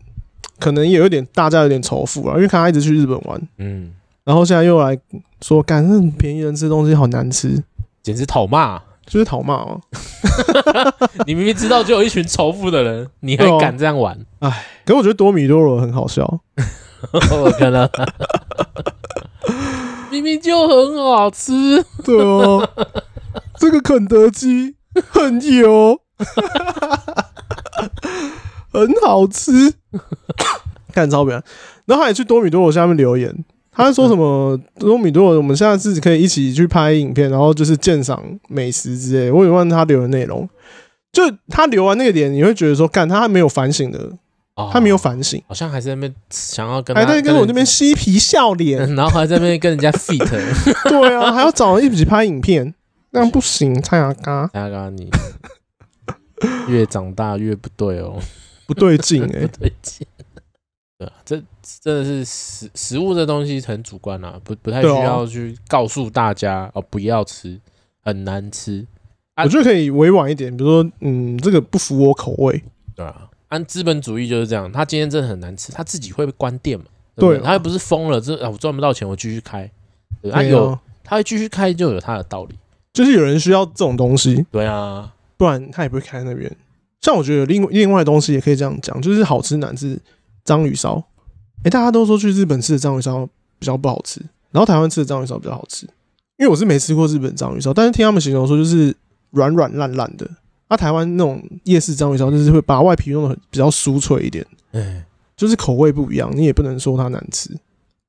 [0.60, 3.94] 可能也有点大家有点仇富啊，因为看他一直去日本玩，嗯，
[4.26, 5.00] 然后现在又来
[5.42, 7.64] 说，干那种便宜人吃东西好难吃，
[8.04, 9.80] 简直讨骂，就是讨骂嘛。
[11.26, 14.20] 你明明知道就有一群仇富的人，你还敢这样玩？
[14.40, 14.54] 哎、哦，
[14.86, 16.24] 可是我觉得多米多罗很好笑，
[17.42, 17.90] 我看到。
[20.12, 22.66] 明明就很好吃，对哦，
[23.60, 24.76] 这个肯德基
[25.12, 26.00] 很油，
[28.72, 29.74] 很好吃，
[30.94, 31.42] 看超表。
[31.86, 33.34] 然后他也去多米多罗下面留言，
[33.72, 39.30] 他说什么多米多罗，我们下次可以一起去拍影片，然后就是鉴赏美食之类。
[39.32, 40.50] 我也问他留的内容，
[41.12, 44.14] 就他留完那个点，你会觉得说，干他还没有反省的。
[44.72, 50.18] 他没有反省，好像还在那边想要跟，还在跟我那边嬉皮笑脸，然后还在那边跟人家 fit，
[50.88, 52.74] 对啊，还要找人一起拍影片，
[53.16, 55.10] 那样不行，蔡阿嘎，蔡阿嘎，你
[56.68, 58.20] 越长大越不对哦，
[58.68, 60.06] 不对劲哎， 不对劲。
[60.98, 61.42] 对啊，这
[61.82, 67.58] 真的是食食物这东西很主观啊，不不太需要去告诉大家哦，不要吃，
[68.02, 68.86] 很难吃。
[69.42, 72.62] 我觉得可以委婉一点，比如说，嗯，这个不符我口味。
[72.98, 76.86] 对啊，按资本主义就是这样，他今天真的很难吃，他自己会关店嘛？
[77.16, 79.72] 对，对，他又不是疯了，这啊我赚不到钱，我继续开。
[80.30, 82.56] 他有，他会继续开，就有他的道理。
[82.96, 86.50] 就是有人需要这种东西，对啊，不然他也不会开在那边。
[87.02, 90.00] 像我觉得另另外的东西也可以这样讲，就是好吃难吃。
[90.44, 91.04] 章鱼烧，
[91.64, 93.28] 哎，大家都说去日本吃的章鱼烧
[93.58, 94.22] 比较不好吃，
[94.52, 95.88] 然后台湾吃的章鱼烧比较好吃。
[96.38, 98.96] 因为我是没吃过日本章鱼烧，但是听他们形容说就是
[99.32, 100.30] 软软烂烂的。
[100.70, 105.04] 那、啊、台湾那种夜市章鱼烧就是会把外皮弄得很比较酥脆一点，哎，
[105.36, 107.50] 就是口味不一样，你也不能说它难吃。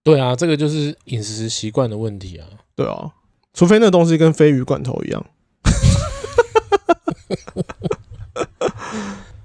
[0.04, 2.46] 对啊，这个就是饮食习惯的问题啊。
[2.74, 3.10] 对啊，
[3.56, 5.26] 除非那东西跟鲱鱼罐头一样。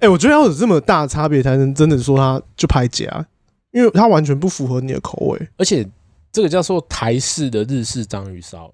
[0.00, 3.26] 欸，我觉得要有这么大的差别，才能真的说它就拍假，
[3.70, 5.48] 因为它完全不符合你的口味。
[5.56, 5.88] 而且
[6.30, 8.70] 这个叫做台式的日式章鱼烧，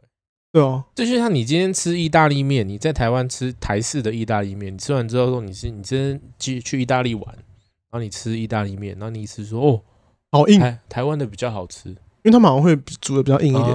[0.50, 9.80] 对哦啊，就像你今天吃意大利面，你在台湾吃台式的意大利面，你吃完之后说你是你今天去去意大利玩，然后你吃意大利面，然后你一吃说哦，
[10.32, 11.94] 好硬，台台湾的比较好吃。
[12.22, 13.68] 因为他们好像会煮的比较硬一点，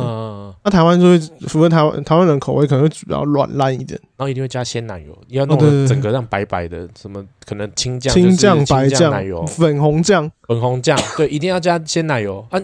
[0.64, 12.46] 那台湾就会符合台湾台湾人口味，可能会煮比较软烂一点，然后一定会加鲜奶油，要弄得整个让白白的，什么可能青酱、青酱、白酱、奶油、粉红酱、粉红酱，对，一定要加鲜奶油。
[12.52, 12.60] 啊！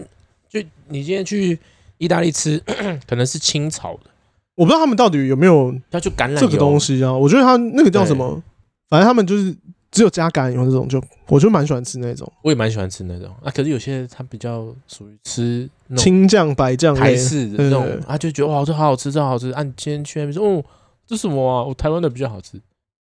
[0.48, 1.58] 就你今天去
[1.98, 2.62] 意大利吃，
[3.08, 4.10] 可能是清炒的，
[4.56, 7.12] 我不知道他们到底有没有要去橄榄这个东西啊？
[7.12, 8.42] 我觉得他那个叫什么，
[8.88, 9.56] 反正他们就是。
[9.90, 12.30] 只有加橄榄油这种，就我就蛮喜欢吃那种。
[12.42, 13.50] 我也蛮喜欢吃那种啊。
[13.50, 19.50] 可是有些他比较属于吃青酱白酱台式的那种，他就觉得哇，这好好吃，这好好吃。
[19.50, 20.64] 啊，你今天去那边说，哦，
[21.06, 21.64] 这什么啊？
[21.64, 22.60] 我台湾的比较好吃，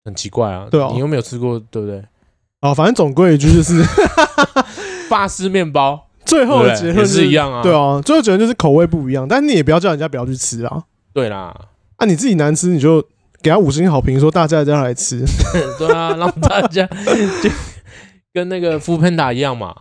[0.05, 0.69] 很奇怪啊。
[0.71, 2.05] 对啊，你又没有吃过，对不对？
[2.61, 3.83] 哦，反正总归一句就是
[5.09, 6.09] 法式面包。
[6.27, 7.63] 最后的结论是一样啊。
[7.63, 10.85] 对啊，最后结论就是口味不一样，但你也不要叫人家不要去吃啊。
[11.15, 13.03] 对啦，啊，你自己难吃你就。
[13.45, 15.23] 给他五星好评，说大家一定要来吃。
[15.79, 17.51] 对啊，让大家就
[18.33, 19.77] 跟那个 foodpanda 一样嘛，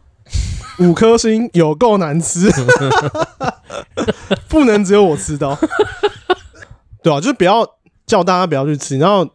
[0.79, 2.51] 五颗星有够难吃，
[4.49, 5.57] 不能只有我吃到。
[7.01, 7.65] 对啊，就是不要
[8.05, 8.97] 叫大家不要去吃。
[8.97, 9.25] 然后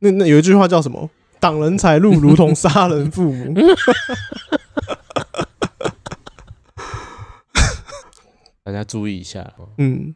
[0.00, 1.08] 那那有一句话叫什么？
[1.40, 3.54] 挡人财路如同杀人父母。
[8.62, 9.50] 大家注意一下。
[9.78, 10.14] 嗯，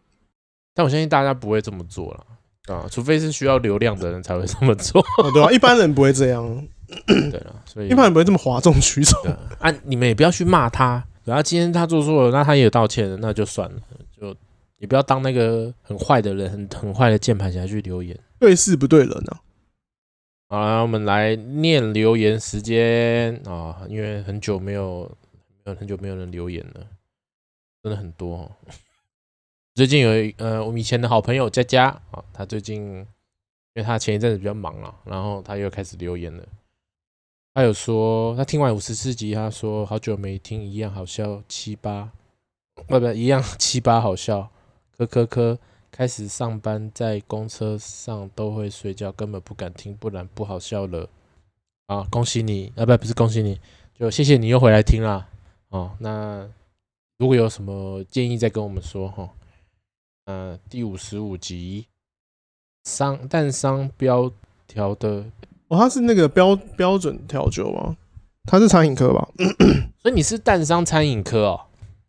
[0.75, 2.27] 但我相信大家不会这么做了。
[2.69, 5.05] 啊，除非是需要流量的人才会这么做，
[5.35, 5.51] 对吧？
[5.51, 6.69] 一般人不会这样，
[7.07, 9.19] 对了，所以一般人不会这么哗众取宠。
[9.59, 13.81] 啊，你们也不要去骂他，然后今天他做错了，那他也有道歉了，那就算了，
[14.17, 14.35] 就
[14.79, 19.37] 也不要当那个很坏的人，很很坏的键盘侠去留言，对事不对人呢。
[20.49, 25.11] 好了，我们来念留言时间啊，因为很久没有，
[25.65, 26.87] 没有很久没有人留言了，
[27.83, 28.49] 真的很多。
[29.75, 33.07] 最近有一呃，我们以前的好朋友佳佳啊，他最近因
[33.77, 36.47] 为他前一阵子比较忙了，然后他又开始留言了。
[37.55, 42.11] 他有说他听完五十四集，他说好久没听，一样好笑七八，
[42.87, 44.51] 不不一样七八好笑，
[44.97, 45.59] 科科科。
[45.91, 51.07] 开始上班在公车上都会睡觉，根本不敢听，不然不好笑了。
[51.87, 53.61] 啊，恭喜你啊，不不是恭喜你，
[53.95, 55.29] 就谢谢你又回来听了。
[55.69, 56.49] 哦，那
[57.19, 59.29] 如果有什么建议再跟我们说哈。
[60.25, 61.87] 呃，第五十五集，
[62.85, 64.31] 商蛋商标
[64.67, 65.25] 调的
[65.69, 67.97] 哦，他是那个标标准调酒吗？
[68.45, 69.29] 他是餐饮科吧？
[69.99, 71.61] 所以你是蛋商餐饮科哦。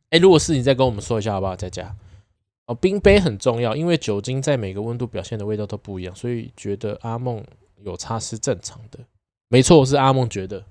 [0.09, 1.55] 哎、欸，如果是你再跟我们说一下好不好？
[1.55, 1.95] 佳佳
[2.65, 7.43] 哦，冰杯很重要，因为酒精在每个温度表现的味道都不一样，所以觉得阿梦
[7.81, 8.99] 有差是正常的。
[9.47, 10.63] 没错，是阿梦觉得。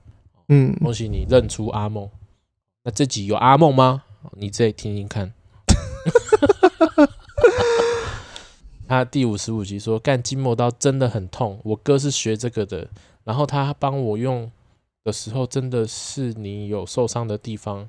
[0.49, 2.09] 嗯，恭喜你认出阿梦。
[2.85, 4.05] 那这集有阿梦吗？
[4.33, 5.33] 你再听听看。
[8.93, 12.87] 他第五十五集说干筋膜刀真的很痛，我哥是学这个的，
[13.25, 14.51] 然后他帮我用
[15.03, 17.89] 的时候，真的是你有受伤的地方，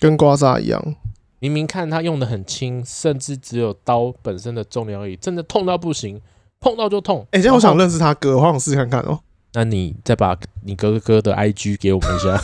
[0.00, 0.96] 跟刮痧一样。
[1.38, 6.20] 明明看他用的很轻，甚至只有刀本身的重量而已，真的痛到不行，
[6.58, 7.24] 碰到就痛。
[7.30, 9.20] 哎、欸，这样我想认识他哥，我好想试试看看哦。
[9.52, 12.42] 那你再把你哥哥的 IG 给我们一下，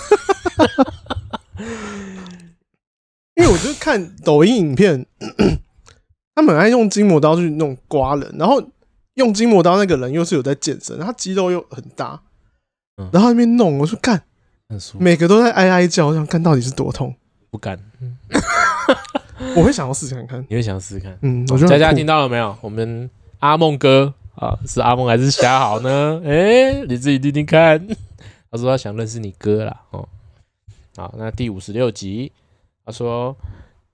[3.35, 5.05] 因为我就看抖音影片。
[6.41, 8.63] 他们爱用筋膜刀去弄刮人，然后
[9.15, 12.19] 用筋膜刀那个人又是有在健身，他肌肉又很大，
[13.13, 14.23] 然后那边弄，我说干，
[14.99, 17.15] 每个都在哀哀叫，我想看到底是多痛，
[17.51, 17.79] 不敢，
[19.55, 22.57] 我会想要试试看看，你会想要试试看，嗯，我觉得大家听到了没有？
[22.63, 23.11] 我们
[23.41, 24.15] 阿梦哥。
[24.37, 26.23] 啊，是阿梦还是霞好呢？
[26.25, 27.87] 哎、欸，你自己听听看。
[28.51, 30.09] 他说他想认识你哥啦，哦，
[30.97, 32.33] 好，那第五十六集，
[32.87, 33.37] 他说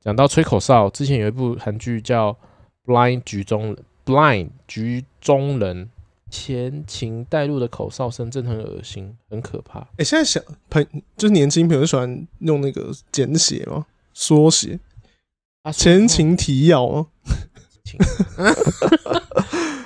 [0.06, 2.32] 讲到吹口哨，之前有一部韩剧叫
[2.84, 5.90] 《Blind 局中人》，Blind 局中人
[6.30, 9.80] 前情带入的口哨声真的很恶心，很可怕。
[9.80, 10.40] 哎、欸，现在小
[10.70, 10.86] 朋
[11.16, 13.86] 就是年轻朋友喜欢用那个简写吗？
[14.14, 14.78] 缩写？
[15.62, 17.06] 啊，前情提要吗？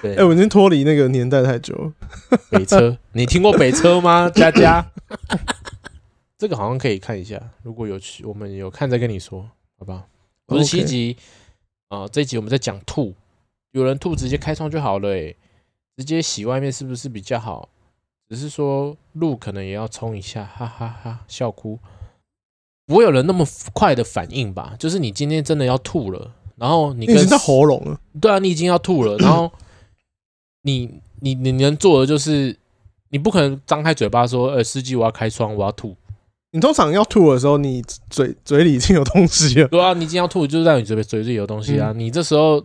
[0.02, 1.92] 哎、 欸，我已经脱离那个年代太久了。
[2.50, 4.28] 北车，你听过北车吗？
[4.28, 4.86] 佳佳，
[6.36, 7.40] 这个好像可以看一下。
[7.62, 9.48] 如果有去，我们有看再跟你说，
[9.80, 10.06] 好不好？
[10.48, 11.16] 五十七集
[11.88, 13.14] 啊，这一集我们在讲吐，
[13.72, 15.34] 有人吐直接开窗就好了，欸，
[15.96, 17.68] 直接洗外面是不是比较好？
[18.28, 21.78] 只是说路可能也要冲一下，哈哈哈，笑哭。
[22.86, 24.76] 不会有人那么快的反应吧？
[24.78, 29.50] 就是你今天真的要吐了，然后你，跟你已经在喉咙了，对啊，你已经要吐了，然后。
[30.62, 32.54] 你你你能做的就是，
[33.08, 35.96] 你不可能张开嘴巴说，呃，司机我要开窗，我要吐。
[36.52, 39.68] 你通常要吐的时候，你嘴嘴里已经有东西了。
[39.68, 41.92] 对啊，你已经要吐，就是在你嘴嘴里有东西啊。
[41.92, 42.64] 嗯、你这时候，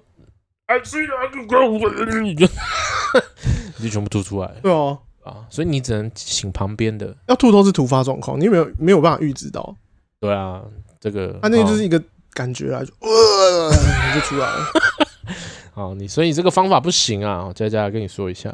[2.23, 2.47] 你就
[3.77, 4.51] 你就全部吐出来。
[4.63, 7.15] 对啊，啊，所以你只能请旁边的。
[7.27, 9.75] 要吐都是突发状况，你有没有没有办法预知到？
[10.19, 10.61] 对啊，
[10.99, 12.01] 这个，他那个就是一个
[12.33, 14.65] 感觉啊，就呃，你就出来了。
[15.73, 17.51] 好，你所以这个方法不行啊！
[17.53, 18.49] 佳佳跟你说一下，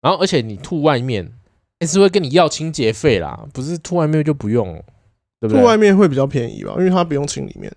[0.00, 1.32] 然后而且你吐外面，
[1.80, 4.74] 还是会跟你要清洁费啦，不是吐外面就不用，
[5.40, 5.60] 对不对？
[5.60, 7.72] 吐外面会比较便宜吧，因为它不用清里面，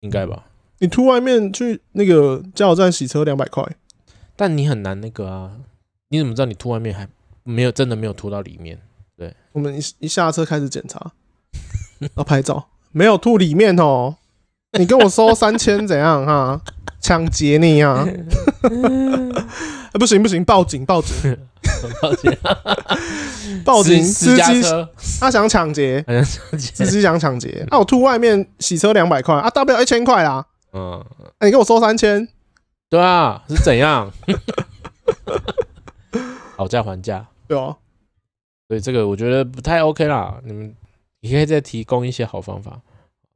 [0.00, 0.44] 应该吧？
[0.78, 3.64] 你吐外面去那个加油站洗车两百块，
[4.36, 5.52] 但你很难那个啊！
[6.08, 7.08] 你怎么知道你吐外面还
[7.44, 8.78] 没有真的没有吐到里面？
[9.16, 11.12] 对，我们一一下车开始检查，
[12.16, 14.16] 要拍照，没有吐里面哦，
[14.78, 16.60] 你跟我收三千怎样哈？
[17.00, 18.06] 抢劫你啊！
[19.94, 21.14] 不行不行，报警报警
[22.00, 22.36] 报警
[23.64, 24.02] 报警！
[24.04, 24.62] 司机
[25.20, 26.04] 他想抢劫，
[26.58, 27.66] 司机想抢劫。
[27.70, 30.46] 那我吐外面洗车两百块啊，大不了一千块啦。
[30.72, 31.04] 嗯，
[31.40, 32.28] 你给我收三千，
[32.90, 34.10] 对啊，是怎样？
[36.56, 37.76] 讨价还价，对啊。
[38.68, 40.40] 所以这个我觉得不太 OK 啦。
[40.44, 40.74] 你们
[41.20, 42.80] 你可以再提供一些好方法。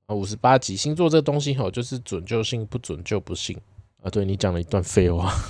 [0.06, 3.56] 啊，五十八集星座这个东西吼，就是准就信，不准就不信
[4.02, 4.08] 啊！
[4.10, 5.30] 对，你讲了一段废话。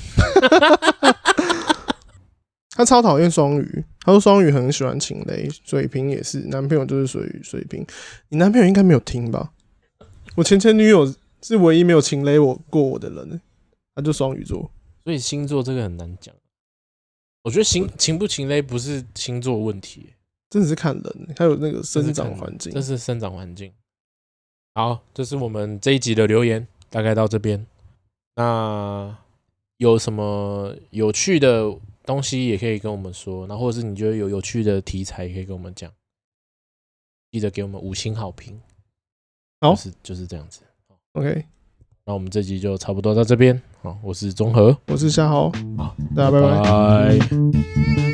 [2.79, 7.85] 他超讨厌双鱼，他说双鱼很喜欢情雷，水瓶也是，男朋友就是水水瓶。
[8.29, 9.51] 你男朋友应该没有听吧？
[10.37, 11.13] 我前前女友
[11.43, 13.41] 是唯一没有情雷我过我的人，
[13.97, 14.71] 他就双鱼座。
[15.03, 16.33] 所以星座这个很难讲。
[17.43, 20.11] 我觉得情情不情雷不是星座问题，
[20.49, 23.73] 真的是看人，还有那个生长环境，这是生长环境。
[24.77, 27.67] 好，这是我们这一集的留言，大概到这边。
[28.37, 29.19] 那
[29.79, 31.77] 有什么有趣的
[32.09, 35.93] 东西也可以跟我们说，那或者是你觉得有有趣的题材也可以跟我们讲，
[37.31, 38.59] 记得给我们五星好评。
[39.61, 40.63] 好，就是就是这样子。
[41.13, 41.45] OK，
[42.07, 43.61] 那我们这集就差不多到这边。
[43.83, 46.63] 好，我是中和，我是夏豪，好，大家拜拜。
[46.63, 48.08] 拜拜。